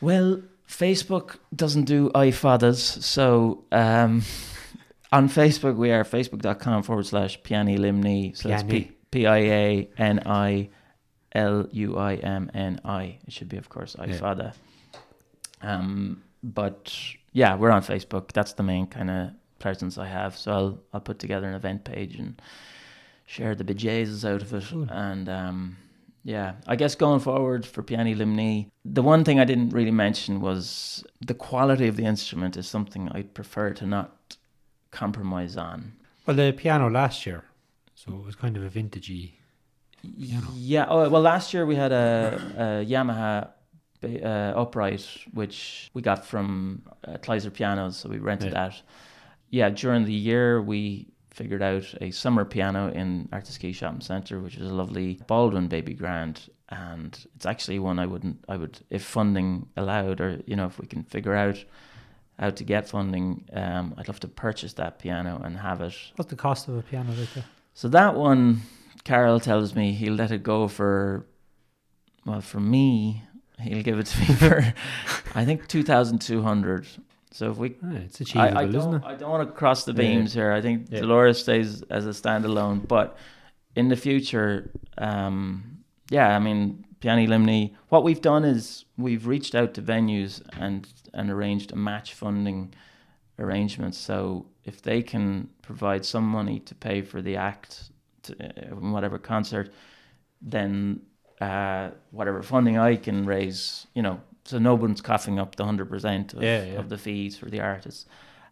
Well, 0.00 0.42
Facebook 0.68 1.36
doesn't 1.54 1.84
do 1.84 2.10
fadas, 2.10 3.02
so 3.02 3.64
um, 3.70 4.22
on 5.12 5.28
Facebook 5.28 5.76
we 5.76 5.90
are 5.92 6.04
facebook.com 6.04 6.82
forward 6.82 7.06
slash 7.06 7.40
Piani 7.42 7.78
Luimni. 7.78 8.36
So 8.36 8.48
that's. 8.48 8.62
P 9.10 9.26
I 9.26 9.38
A 9.38 9.88
N 9.98 10.22
I 10.26 10.70
L 11.32 11.68
U 11.70 11.96
I 11.96 12.14
M 12.14 12.50
N 12.52 12.80
I. 12.84 13.18
It 13.26 13.32
should 13.32 13.48
be, 13.48 13.56
of 13.56 13.68
course, 13.68 13.94
Yeah. 14.14 14.18
Um, 15.62 16.22
but 16.42 16.92
yeah, 17.32 17.54
we're 17.56 17.70
on 17.70 17.82
Facebook. 17.82 18.32
That's 18.32 18.54
the 18.54 18.62
main 18.62 18.86
kind 18.86 19.10
of 19.10 19.30
presence 19.60 19.98
I 19.98 20.06
have. 20.06 20.36
So 20.36 20.52
I'll 20.52 20.78
I'll 20.94 21.00
put 21.00 21.18
together 21.18 21.48
an 21.48 21.54
event 21.54 21.84
page 21.84 22.16
and 22.16 22.40
share 23.26 23.54
the 23.54 23.64
bejesus 23.64 24.28
out 24.28 24.42
of 24.42 24.52
it. 24.52 24.64
And 24.90 25.28
um, 25.28 25.76
yeah, 26.24 26.54
I 26.66 26.74
guess 26.76 26.94
going 26.94 27.20
forward 27.20 27.66
for 27.66 27.82
Piani 27.82 28.16
Luimni, 28.16 28.70
the 28.84 29.02
one 29.02 29.24
thing 29.24 29.38
I 29.38 29.44
didn't 29.44 29.70
really 29.70 29.90
mention 29.90 30.40
was 30.40 31.04
the 31.20 31.34
quality 31.34 31.86
of 31.86 31.96
the 31.96 32.04
instrument 32.06 32.56
is 32.56 32.66
something 32.66 33.08
I'd 33.12 33.34
prefer 33.34 33.70
to 33.74 33.86
not 33.86 34.36
compromise 34.90 35.56
on. 35.56 35.92
Well, 36.26 36.36
the 36.36 36.52
piano 36.52 36.88
last 36.90 37.26
year, 37.26 37.44
so 37.94 38.12
it 38.14 38.24
was 38.24 38.34
kind 38.36 38.56
of 38.56 38.62
a 38.64 38.70
vintagey. 38.70 39.32
You 40.02 40.40
know. 40.40 40.48
Yeah. 40.54 40.86
Oh 40.88 41.08
well, 41.10 41.22
last 41.22 41.52
year 41.54 41.64
we 41.66 41.76
had 41.76 41.92
a, 41.92 42.40
a 42.56 42.62
Yamaha 42.90 43.48
uh, 44.02 44.60
upright, 44.60 45.06
which 45.32 45.90
we 45.94 46.02
got 46.02 46.24
from 46.26 46.82
uh, 47.06 47.16
Kleiser 47.18 47.50
Pianos, 47.50 47.96
so 47.96 48.08
we 48.08 48.18
rented 48.18 48.52
Yeah. 48.52 48.68
that. 48.68 48.82
Yeah, 49.50 49.70
during 49.70 50.04
the 50.04 50.12
year 50.12 50.60
we 50.60 51.08
figured 51.34 51.62
out 51.62 51.92
a 52.00 52.10
summer 52.12 52.44
piano 52.44 52.90
in 52.92 53.28
Arthur's 53.32 53.58
Quay 53.58 53.72
Shopping 53.72 54.00
Centre, 54.00 54.38
which 54.40 54.56
is 54.56 54.70
a 54.70 54.74
lovely 54.74 55.20
Baldwin 55.26 55.66
Baby 55.66 55.94
Grand, 55.94 56.48
and 56.68 57.26
it's 57.34 57.44
actually 57.44 57.80
one 57.80 57.98
I 57.98 58.06
wouldn't, 58.06 58.44
I 58.48 58.56
would, 58.56 58.78
if 58.88 59.04
funding 59.04 59.68
allowed, 59.76 60.20
or 60.20 60.40
you 60.46 60.54
know, 60.54 60.66
if 60.66 60.78
we 60.78 60.86
can 60.86 61.02
figure 61.02 61.34
out 61.34 61.62
how 62.38 62.50
to 62.50 62.64
get 62.64 62.88
funding, 62.88 63.44
um, 63.52 63.94
I'd 63.98 64.08
love 64.08 64.20
to 64.20 64.28
purchase 64.28 64.74
that 64.74 65.00
piano 65.00 65.40
and 65.44 65.56
have 65.58 65.80
it. 65.80 65.94
What's 66.16 66.30
the 66.30 66.36
cost 66.36 66.68
of 66.68 66.76
a 66.76 66.82
piano 66.82 67.12
like 67.12 67.44
so 67.74 67.88
that 67.88 68.14
one, 68.14 68.62
Carol 69.02 69.40
tells 69.40 69.74
me 69.74 69.92
he'll 69.92 70.14
let 70.14 70.30
it 70.30 70.44
go 70.44 70.68
for, 70.68 71.26
well, 72.24 72.40
for 72.40 72.60
me, 72.60 73.24
he'll 73.60 73.82
give 73.82 73.98
it 73.98 74.06
to 74.06 74.20
me 74.20 74.26
for, 74.36 74.74
I 75.34 75.44
think 75.44 75.66
two 75.66 75.82
thousand 75.82 76.20
two 76.20 76.42
hundred. 76.42 76.86
So 77.34 77.50
if 77.50 77.56
we, 77.56 77.74
Ah, 77.82 77.94
it's 77.96 78.20
achievable, 78.20 78.58
I, 78.58 78.60
I 78.60 78.64
isn't 78.64 78.80
don't, 78.80 78.94
it? 78.94 79.02
I 79.04 79.14
don't 79.16 79.30
want 79.30 79.48
to 79.48 79.52
cross 79.52 79.84
the 79.84 79.92
Yeah. 79.92 79.96
beams 80.02 80.32
here. 80.32 80.52
I 80.52 80.60
think 80.60 80.86
Yeah. 80.88 81.00
Dolores 81.00 81.40
stays 81.40 81.82
as 81.90 82.06
a 82.06 82.10
standalone, 82.10 82.86
but 82.86 83.16
in 83.74 83.88
the 83.88 83.96
future, 83.96 84.70
um, 84.98 85.78
yeah, 86.10 86.36
I 86.36 86.38
mean, 86.38 86.84
Piani 87.00 87.26
Luimni. 87.26 87.74
What 87.88 88.04
we've 88.04 88.20
done 88.20 88.44
is 88.44 88.84
we've 88.96 89.26
reached 89.26 89.56
out 89.56 89.74
to 89.74 89.82
venues 89.82 90.40
and 90.60 90.86
and 91.12 91.28
arranged 91.28 91.72
a 91.72 91.76
match 91.76 92.14
funding 92.14 92.72
arrangements. 93.38 93.98
So 93.98 94.46
if 94.64 94.80
they 94.82 95.02
can 95.02 95.48
provide 95.62 96.04
some 96.04 96.24
money 96.26 96.60
to 96.60 96.74
pay 96.74 97.02
for 97.02 97.20
the 97.20 97.36
act, 97.36 97.90
to, 98.22 98.32
uh, 98.34 98.76
whatever 98.76 99.18
concert, 99.18 99.72
then 100.40 101.00
uh, 101.40 101.90
whatever 102.12 102.42
funding 102.42 102.78
I 102.78 102.96
can 102.96 103.26
raise, 103.26 103.86
you 103.94 104.02
know, 104.02 104.20
so 104.44 104.58
no 104.58 104.74
one's 104.74 105.00
coughing 105.00 105.38
up 105.38 105.56
the 105.56 105.64
hundred 105.64 105.86
percent 105.88 106.34
of, 106.34 106.42
Yeah, 106.42 106.64
yeah. 106.64 106.72
of 106.78 106.88
the 106.88 106.98
fees 106.98 107.36
for 107.36 107.48
the 107.50 107.60
artists. 107.60 108.06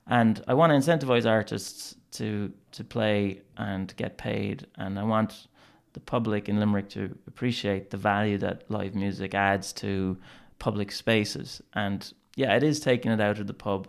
And 0.07 0.43
I 0.49 0.55
want 0.55 0.71
to 0.73 0.77
incentivize 0.77 1.27
artists 1.31 1.95
to 2.13 2.53
to 2.73 2.85
play 2.85 3.43
and 3.57 3.95
get 3.97 4.17
paid, 4.19 4.67
and 4.77 4.99
I 4.99 5.05
want 5.05 5.47
the 5.93 6.01
public 6.01 6.49
in 6.49 6.59
Limerick 6.59 6.89
to 6.91 7.17
appreciate 7.29 7.91
the 7.91 7.99
value 7.99 8.39
that 8.39 8.65
live 8.71 8.95
music 8.95 9.35
adds 9.35 9.73
to 9.75 10.17
public 10.59 10.91
spaces. 10.91 11.61
And 11.75 12.11
yeah, 12.35 12.57
it 12.57 12.63
is 12.63 12.81
taking 12.81 13.13
it 13.13 13.21
out 13.21 13.39
of 13.39 13.47
the 13.47 13.53
pub 13.55 13.89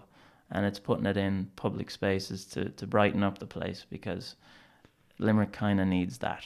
and 0.52 0.66
it's 0.66 0.80
putting 0.80 1.06
it 1.06 1.16
in 1.16 1.50
public 1.56 1.89
spaces 1.89 2.44
to, 2.46 2.70
to 2.72 2.86
brighten 2.86 3.24
up 3.24 3.39
the 3.39 3.46
place 3.48 3.86
because 3.89 4.36
Limerick 5.18 5.54
kind 5.54 5.80
of 5.80 5.88
needs 5.88 6.18
that. 6.18 6.44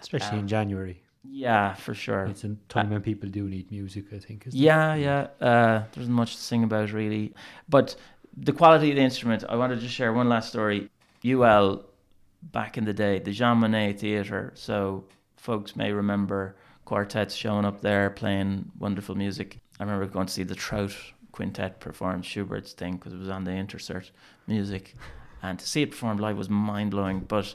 Especially 0.00 0.38
in 0.38 0.44
Um, 0.44 0.48
January. 0.48 1.00
Yeah, 1.30 1.74
for 1.74 1.94
sure. 1.94 2.24
It's 2.26 2.44
a 2.44 2.56
time 2.68 2.90
when 2.90 3.02
people 3.02 3.28
do 3.28 3.48
need 3.48 3.70
music, 3.70 4.06
I 4.12 4.18
think. 4.18 4.46
Isn't 4.46 4.58
Yeah, 4.58 4.94
yeah. 4.94 5.28
Uh, 5.40 5.84
there 5.92 6.02
isn't 6.02 6.12
much 6.12 6.36
to 6.36 6.42
sing 6.42 6.64
about 6.64 6.92
really, 6.92 7.34
but 7.68 7.96
the 8.36 8.52
quality 8.52 8.90
of 8.90 8.96
the 8.96 9.02
instrument. 9.02 9.44
I 9.48 9.56
wanted 9.56 9.80
to 9.80 9.88
share 9.88 10.12
one 10.12 10.28
last 10.28 10.48
story. 10.48 10.90
UL 11.24 11.84
back 12.42 12.78
in 12.78 12.84
the 12.84 12.92
day, 12.92 13.18
the 13.18 13.32
Jean 13.32 13.58
Monnet 13.58 13.98
Theatre. 13.98 14.52
So 14.54 15.04
folks 15.36 15.76
may 15.76 15.92
remember 15.92 16.56
quartets 16.84 17.34
showing 17.34 17.64
up 17.64 17.80
there 17.80 18.10
playing 18.10 18.70
wonderful 18.78 19.14
music. 19.14 19.58
I 19.80 19.84
remember 19.84 20.06
going 20.06 20.26
to 20.26 20.32
see 20.32 20.44
the 20.44 20.54
Trout 20.54 20.94
Quintet 21.32 21.80
perform 21.80 22.22
Schubert's 22.22 22.72
thing 22.72 22.96
because 22.96 23.12
it 23.12 23.18
was 23.18 23.28
on 23.28 23.44
the 23.44 23.50
Intercert 23.50 24.10
music, 24.46 24.94
and 25.42 25.58
to 25.58 25.66
see 25.66 25.82
it 25.82 25.90
performed 25.90 26.20
live 26.20 26.38
was 26.38 26.48
mind 26.48 26.92
blowing. 26.92 27.20
But 27.20 27.54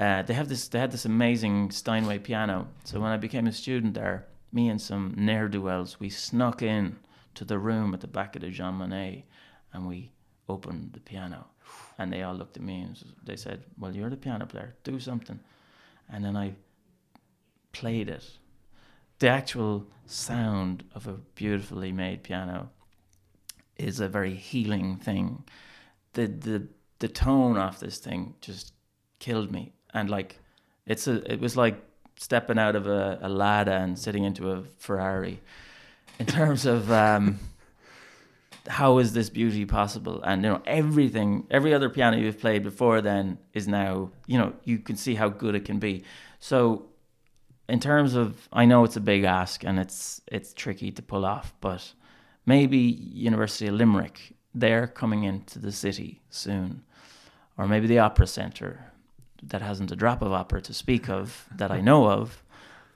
uh, 0.00 0.22
they 0.22 0.32
have 0.32 0.48
this, 0.48 0.66
they 0.68 0.80
had 0.80 0.90
this 0.90 1.04
amazing 1.04 1.70
Steinway 1.70 2.18
piano. 2.18 2.68
So 2.84 2.98
when 3.00 3.12
I 3.12 3.18
became 3.18 3.46
a 3.46 3.52
student 3.52 3.92
there, 3.94 4.26
me 4.50 4.68
and 4.68 4.80
some 4.80 5.14
ne'er 5.16 5.46
do 5.46 5.60
wells, 5.62 6.00
we 6.00 6.08
snuck 6.08 6.62
in 6.62 6.96
to 7.34 7.44
the 7.44 7.58
room 7.58 7.92
at 7.92 8.00
the 8.00 8.06
back 8.06 8.34
of 8.34 8.42
the 8.42 8.48
Jean 8.48 8.78
Monnet, 8.78 9.24
and 9.72 9.86
we 9.86 10.10
opened 10.48 10.94
the 10.94 11.00
piano. 11.00 11.46
And 11.98 12.10
they 12.10 12.22
all 12.22 12.34
looked 12.34 12.56
at 12.56 12.62
me 12.62 12.80
and 12.80 12.98
they 13.22 13.36
said, 13.36 13.62
"Well, 13.78 13.94
you're 13.94 14.10
the 14.10 14.16
piano 14.16 14.46
player. 14.46 14.74
Do 14.84 14.98
something." 14.98 15.38
And 16.10 16.24
then 16.24 16.36
I 16.36 16.54
played 17.72 18.08
it. 18.08 18.38
The 19.18 19.28
actual 19.28 19.86
sound 20.06 20.82
of 20.94 21.06
a 21.06 21.12
beautifully 21.34 21.92
made 21.92 22.22
piano 22.22 22.70
is 23.76 24.00
a 24.00 24.08
very 24.08 24.34
healing 24.34 24.96
thing. 24.96 25.44
The 26.14 26.26
the 26.26 26.68
the 27.00 27.08
tone 27.08 27.58
of 27.58 27.80
this 27.80 27.98
thing 27.98 28.34
just 28.40 28.72
killed 29.18 29.52
me. 29.52 29.74
And 29.94 30.10
like 30.10 30.38
it's 30.86 31.06
a 31.06 31.32
it 31.32 31.40
was 31.40 31.56
like 31.56 31.76
stepping 32.16 32.58
out 32.58 32.76
of 32.76 32.86
a, 32.86 33.18
a 33.22 33.28
Lada 33.28 33.72
and 33.72 33.98
sitting 33.98 34.24
into 34.24 34.50
a 34.50 34.62
Ferrari. 34.78 35.40
In 36.18 36.26
terms 36.26 36.66
of 36.66 36.90
um 36.90 37.38
how 38.68 38.98
is 38.98 39.12
this 39.12 39.30
beauty 39.30 39.64
possible? 39.64 40.22
And 40.22 40.42
you 40.44 40.50
know, 40.50 40.62
everything 40.66 41.46
every 41.50 41.72
other 41.74 41.88
piano 41.88 42.16
you've 42.16 42.40
played 42.40 42.62
before 42.62 43.00
then 43.00 43.38
is 43.54 43.66
now, 43.66 44.10
you 44.26 44.38
know, 44.38 44.52
you 44.64 44.78
can 44.78 44.96
see 44.96 45.14
how 45.14 45.28
good 45.28 45.54
it 45.54 45.64
can 45.64 45.78
be. 45.78 46.04
So 46.38 46.86
in 47.68 47.80
terms 47.80 48.14
of 48.14 48.48
I 48.52 48.66
know 48.66 48.84
it's 48.84 48.96
a 48.96 49.00
big 49.00 49.24
ask 49.24 49.64
and 49.64 49.78
it's 49.78 50.20
it's 50.26 50.52
tricky 50.52 50.90
to 50.92 51.02
pull 51.02 51.24
off, 51.24 51.54
but 51.60 51.92
maybe 52.44 52.78
University 52.78 53.66
of 53.68 53.74
Limerick, 53.74 54.34
they're 54.54 54.86
coming 54.86 55.24
into 55.24 55.58
the 55.58 55.72
city 55.72 56.20
soon. 56.30 56.82
Or 57.56 57.68
maybe 57.68 57.86
the 57.86 57.98
opera 57.98 58.26
centre 58.26 58.89
that 59.42 59.62
hasn't 59.62 59.92
a 59.92 59.96
drop 59.96 60.22
of 60.22 60.32
opera 60.32 60.60
to 60.62 60.74
speak 60.74 61.08
of 61.08 61.46
that 61.56 61.70
I 61.70 61.80
know 61.80 62.08
of. 62.10 62.42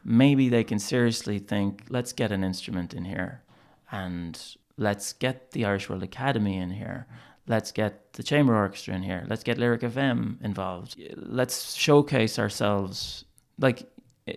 Maybe 0.04 0.48
they 0.48 0.64
can 0.64 0.78
seriously 0.78 1.38
think, 1.38 1.84
let's 1.88 2.12
get 2.12 2.30
an 2.30 2.44
instrument 2.44 2.92
in 2.92 3.04
here 3.04 3.42
and 3.90 4.38
let's 4.76 5.12
get 5.12 5.52
the 5.52 5.64
Irish 5.64 5.88
World 5.88 6.02
Academy 6.02 6.58
in 6.58 6.70
here. 6.70 7.06
Let's 7.46 7.72
get 7.72 8.12
the 8.14 8.22
chamber 8.22 8.56
orchestra 8.56 8.94
in 8.94 9.02
here. 9.02 9.24
Let's 9.28 9.42
get 9.42 9.58
Lyric 9.58 9.82
FM 9.82 10.42
involved. 10.42 10.96
Let's 11.16 11.74
showcase 11.74 12.38
ourselves. 12.38 13.24
Like 13.58 13.88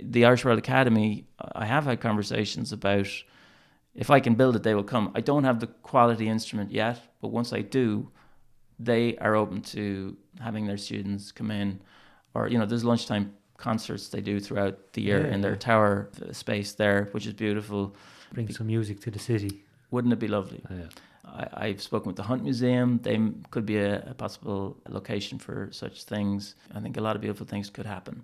the 0.02 0.26
Irish 0.26 0.46
World 0.46 0.60
Academy, 0.60 1.26
I 1.54 1.66
have 1.66 1.86
had 1.86 2.02
conversations 2.02 2.72
about 2.72 3.08
if 3.96 4.12
I 4.12 4.20
can 4.20 4.36
build 4.36 4.56
it, 4.56 4.64
they 4.64 4.76
will 4.76 4.84
come. 4.84 5.12
I 5.16 5.22
don't 5.22 5.44
have 5.44 5.60
the 5.60 5.68
quality 5.68 6.30
instrument 6.30 6.72
yet, 6.72 7.00
but 7.20 7.30
once 7.30 7.52
I 7.52 7.62
do, 7.62 8.12
they 8.80 9.18
are 9.18 9.36
open 9.36 9.62
to 9.62 10.16
having 10.40 10.68
their 10.68 10.78
students 10.78 11.32
come 11.32 11.50
in. 11.50 11.82
Or, 12.38 12.48
you 12.48 12.58
know, 12.60 12.68
there's 12.68 12.84
lunchtime 12.84 13.34
concerts 13.58 14.10
they 14.10 14.22
do 14.22 14.40
throughout 14.40 14.94
the 14.94 15.02
year 15.02 15.22
Yeah, 15.26 15.34
in 15.34 15.42
their 15.42 15.54
yeah. 15.54 15.72
tower 15.72 16.10
space 16.32 16.74
there, 16.74 17.10
which 17.12 17.26
is 17.26 17.34
beautiful. 17.34 17.96
Bring 18.34 18.50
some 18.52 18.68
music 18.68 19.00
to 19.02 19.12
the 19.12 19.20
city. 19.20 19.64
Wouldn't 19.90 20.14
it 20.14 20.20
be 20.20 20.28
lovely? 20.28 20.62
Oh, 20.70 20.76
yeah. 20.76 20.90
I, 21.26 21.66
I've 21.66 21.82
spoken 21.82 22.08
with 22.08 22.16
the 22.16 22.24
Hunt 22.24 22.44
Museum. 22.44 23.00
They 23.02 23.20
could 23.50 23.66
be 23.66 23.78
a, 23.78 24.04
a 24.12 24.14
possible 24.14 24.78
location 24.88 25.40
for 25.40 25.70
such 25.72 26.04
things. 26.04 26.56
I 26.76 26.80
think 26.80 26.98
a 26.98 27.02
lot 27.02 27.16
of 27.16 27.22
beautiful 27.22 27.48
things 27.48 27.70
could 27.72 27.88
happen. 27.88 28.24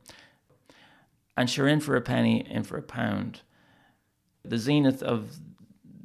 And 1.36 1.50
sure, 1.50 1.68
in 1.68 1.80
for 1.80 1.96
a 1.96 2.02
penny, 2.02 2.46
in 2.48 2.64
for 2.64 2.78
a 2.78 2.84
pound. 2.84 3.42
The 4.46 4.60
zenith 4.60 5.02
of 5.02 5.20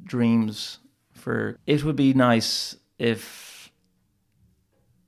dreams 0.03 0.79
for 1.13 1.57
it 1.67 1.83
would 1.83 1.95
be 1.95 2.13
nice 2.13 2.75
if 2.97 3.71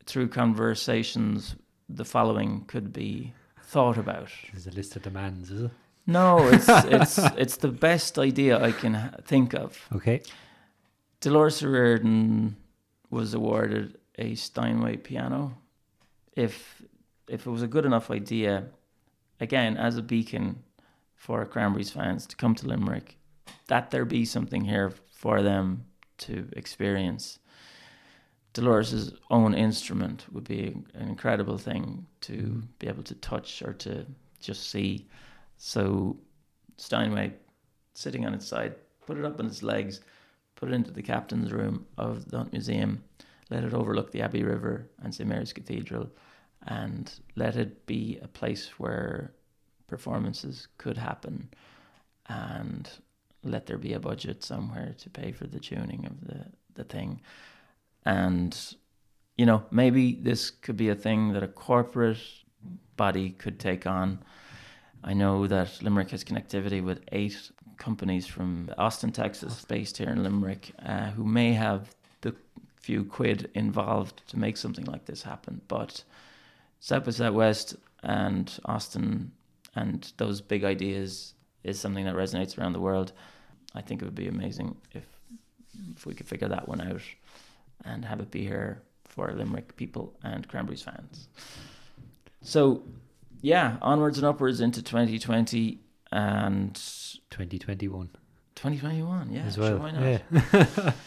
through 0.06 0.28
conversations 0.28 1.56
the 1.96 2.06
following 2.06 2.66
could 2.66 2.94
be 2.94 3.34
thought 3.64 3.98
about. 3.98 4.30
There's 4.52 4.68
a 4.68 4.72
list 4.72 4.96
of 4.96 5.04
demands, 5.04 5.52
is 5.52 5.64
it? 5.64 5.72
No, 6.08 6.48
it's 6.48 6.68
it's 6.70 7.18
it's 7.38 7.58
the 7.58 7.70
best 7.70 8.18
idea 8.18 8.62
I 8.62 8.72
can 8.72 9.16
think 9.26 9.54
of. 9.54 9.80
Okay. 9.96 10.22
Dolores 11.20 11.64
O'Riordan 11.64 12.56
was 13.10 13.34
awarded 13.34 13.98
a 14.18 14.36
Steinway 14.36 14.98
piano. 14.98 15.58
If 16.36 16.82
if 17.28 17.46
it 17.46 17.50
was 17.50 17.62
a 17.62 17.68
good 17.68 17.86
enough 17.86 18.10
idea, 18.12 18.66
again 19.40 19.78
as 19.78 19.98
a 19.98 20.02
beacon 20.02 20.64
for 21.16 21.46
Cranberries 21.46 21.92
fans 21.92 22.26
to 22.28 22.36
come 22.36 22.56
to 22.56 22.68
Limerick, 22.68 23.18
that 23.68 23.92
there 23.92 24.06
be 24.06 24.26
something 24.26 24.66
here 24.66 24.92
for 25.12 25.42
them 25.42 25.86
to 26.18 26.50
experience. 26.54 27.40
Dolores' 28.54 29.14
own 29.30 29.54
instrument 29.54 30.26
would 30.32 30.44
be 30.44 30.76
an 30.94 31.08
incredible 31.08 31.58
thing 31.58 32.06
to 32.22 32.34
mm-hmm. 32.34 32.60
be 32.80 32.88
able 32.88 33.04
to 33.04 33.16
touch 33.16 33.62
or 33.62 33.74
to 33.74 34.06
just 34.40 34.70
see. 34.70 35.08
So 35.58 36.18
Steinway, 36.78 37.34
sitting 37.94 38.26
on 38.26 38.34
its 38.34 38.48
side, 38.48 38.76
put 39.06 39.18
it 39.18 39.26
up 39.26 39.40
on 39.40 39.46
its 39.46 39.64
legs, 39.64 40.02
put 40.56 40.70
it 40.70 40.74
into 40.74 40.92
the 40.92 41.02
captain's 41.02 41.52
room 41.54 41.86
of 41.98 42.30
the 42.30 42.38
Hunt 42.38 42.52
Museum, 42.52 43.04
let 43.50 43.64
it 43.64 43.74
overlook 43.74 44.12
the 44.12 44.22
Abbey 44.22 44.44
River 44.44 44.90
and 45.02 45.14
St 45.14 45.30
Mary's 45.30 45.54
Cathedral, 45.54 46.10
and 46.68 47.14
let 47.36 47.56
it 47.56 47.86
be 47.86 48.20
a 48.22 48.28
place 48.28 48.80
where 48.80 49.34
performances 49.88 50.68
could 50.78 50.98
happen, 50.98 51.50
and 52.28 52.90
let 53.44 53.66
there 53.66 53.78
be 53.78 53.94
a 53.94 54.00
budget 54.00 54.44
somewhere 54.44 54.94
to 54.98 55.10
pay 55.10 55.32
for 55.32 55.48
the 55.48 55.60
tuning 55.60 56.06
of 56.06 56.22
the, 56.28 56.46
the 56.76 56.84
thing. 56.84 57.22
And, 58.06 58.58
you 59.38 59.46
know, 59.46 59.64
maybe 59.72 60.16
this 60.16 60.50
could 60.50 60.78
be 60.78 60.90
a 60.90 60.96
thing 60.96 61.34
that 61.34 61.44
a 61.44 61.48
corporate 61.48 62.20
body 62.98 63.32
could 63.32 63.60
take 63.60 63.86
on. 63.86 64.24
I 65.04 65.14
know 65.14 65.48
that 65.48 65.82
Limerick 65.82 66.12
has 66.12 66.24
connectivity 66.24 66.84
with 66.84 67.02
eight 67.12 67.52
companies 67.78 68.28
from 68.28 68.70
Austin, 68.78 69.12
Texas, 69.12 69.66
based 69.66 69.98
here 69.98 70.10
in 70.10 70.24
Limerick, 70.24 70.72
uh, 70.86 71.10
who 71.12 71.24
may 71.24 71.54
have 71.54 71.96
the 72.22 72.36
few 72.76 73.04
quid 73.04 73.50
involved 73.56 74.22
to 74.28 74.38
make 74.38 74.58
something 74.58 74.86
like 74.86 75.06
this 75.06 75.24
happen. 75.24 75.62
But 75.68 76.04
South 76.80 77.06
by 77.06 77.12
Southwest 77.12 77.76
and 78.04 78.60
Austin 78.66 79.32
and 79.76 80.12
those 80.18 80.42
big 80.42 80.64
ideas 80.64 81.34
is 81.64 81.80
something 81.80 82.06
that 82.06 82.16
resonates 82.16 82.58
around 82.58 82.74
the 82.74 82.80
world. 82.80 83.14
I 83.74 83.82
think 83.82 84.02
it 84.02 84.06
would 84.06 84.16
be 84.16 84.28
amazing 84.28 84.76
if 84.94 85.06
if 85.96 86.06
we 86.06 86.14
could 86.14 86.28
figure 86.28 86.50
that 86.50 86.68
one 86.68 86.82
out 86.82 87.02
and 87.86 88.06
have 88.06 88.20
it 88.20 88.32
be 88.32 88.44
here 88.46 88.82
for 89.06 89.32
Limerick 89.34 89.76
people 89.76 90.14
and 90.24 90.48
Cranberries 90.48 90.82
fans. 90.82 91.28
So, 92.42 92.84
yeah, 93.42 93.78
onwards 93.82 94.18
and 94.18 94.26
upwards 94.26 94.62
into 94.62 94.82
2020 94.82 95.80
and 96.12 96.74
2021. 97.30 98.10
2021, 98.56 99.32
yeah, 99.32 99.42
as 99.44 99.58
well. 99.58 99.70
sure, 99.70 99.78
why 99.80 99.92
not? 99.92 100.04
Yeah. 100.04 100.94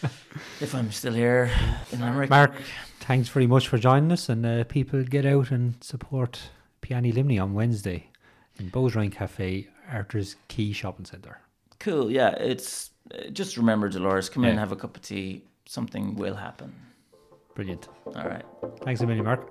If 0.60 0.74
I'm 0.74 0.90
still 0.90 1.12
here 1.12 1.50
in 1.92 2.00
Limerick. 2.00 2.28
Mark, 2.30 2.52
thanks 3.00 3.28
very 3.28 3.46
much 3.46 3.68
for 3.68 3.78
joining 3.78 4.10
us, 4.10 4.28
and 4.28 4.44
uh, 4.44 4.64
people 4.64 5.02
get 5.04 5.24
out 5.24 5.50
and 5.52 5.74
support 5.82 6.40
Piani 6.82 7.12
Luimni 7.14 7.40
on 7.40 7.54
Wednesday 7.54 8.08
in 8.58 8.70
Bowesrine 8.70 9.12
Cafe, 9.12 9.68
Arthur's 9.92 10.34
Quay 10.48 10.72
Shopping 10.72 11.04
Centre. 11.04 11.38
Cool, 11.78 12.10
yeah, 12.10 12.30
it's 12.30 12.90
uh, 13.14 13.28
just 13.30 13.56
remember 13.56 13.88
Dolores, 13.88 14.28
come 14.28 14.44
in, 14.44 14.54
Yeah. 14.54 14.60
have 14.60 14.72
a 14.72 14.76
cup 14.76 14.96
of 14.96 15.02
tea, 15.02 15.44
something 15.66 16.14
will 16.14 16.34
happen. 16.34 16.74
Brilliant. 17.54 17.88
All 18.06 18.28
right. 18.28 18.44
Thanks 18.82 19.00
a 19.00 19.06
million, 19.06 19.24
Mark. 19.24 19.48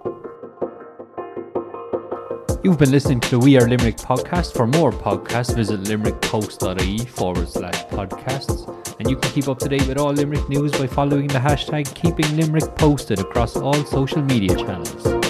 You've 2.63 2.79
been 2.79 2.91
listening 2.91 3.19
to 3.21 3.29
the 3.31 3.39
We 3.39 3.57
Are 3.57 3.67
Limerick 3.67 3.97
podcast. 3.97 4.53
For 4.53 4.65
more 4.65 4.91
podcasts, 4.91 5.53
visit 5.55 5.81
limerickpost.ie 5.81 7.05
forward 7.05 7.49
slash 7.49 7.83
podcasts. 7.87 8.69
And 8.99 9.09
you 9.09 9.17
can 9.17 9.31
keep 9.31 9.47
up 9.49 9.59
to 9.59 9.67
date 9.67 9.85
with 9.87 9.97
all 9.97 10.13
Limerick 10.13 10.47
news 10.47 10.71
by 10.71 10.87
following 10.87 11.27
the 11.27 11.39
hashtag 11.39 11.93
Keeping 11.93 12.37
Limerick 12.37 12.75
Posted 12.75 13.19
across 13.19 13.57
all 13.57 13.83
social 13.85 14.21
media 14.21 14.55
channels. 14.55 15.22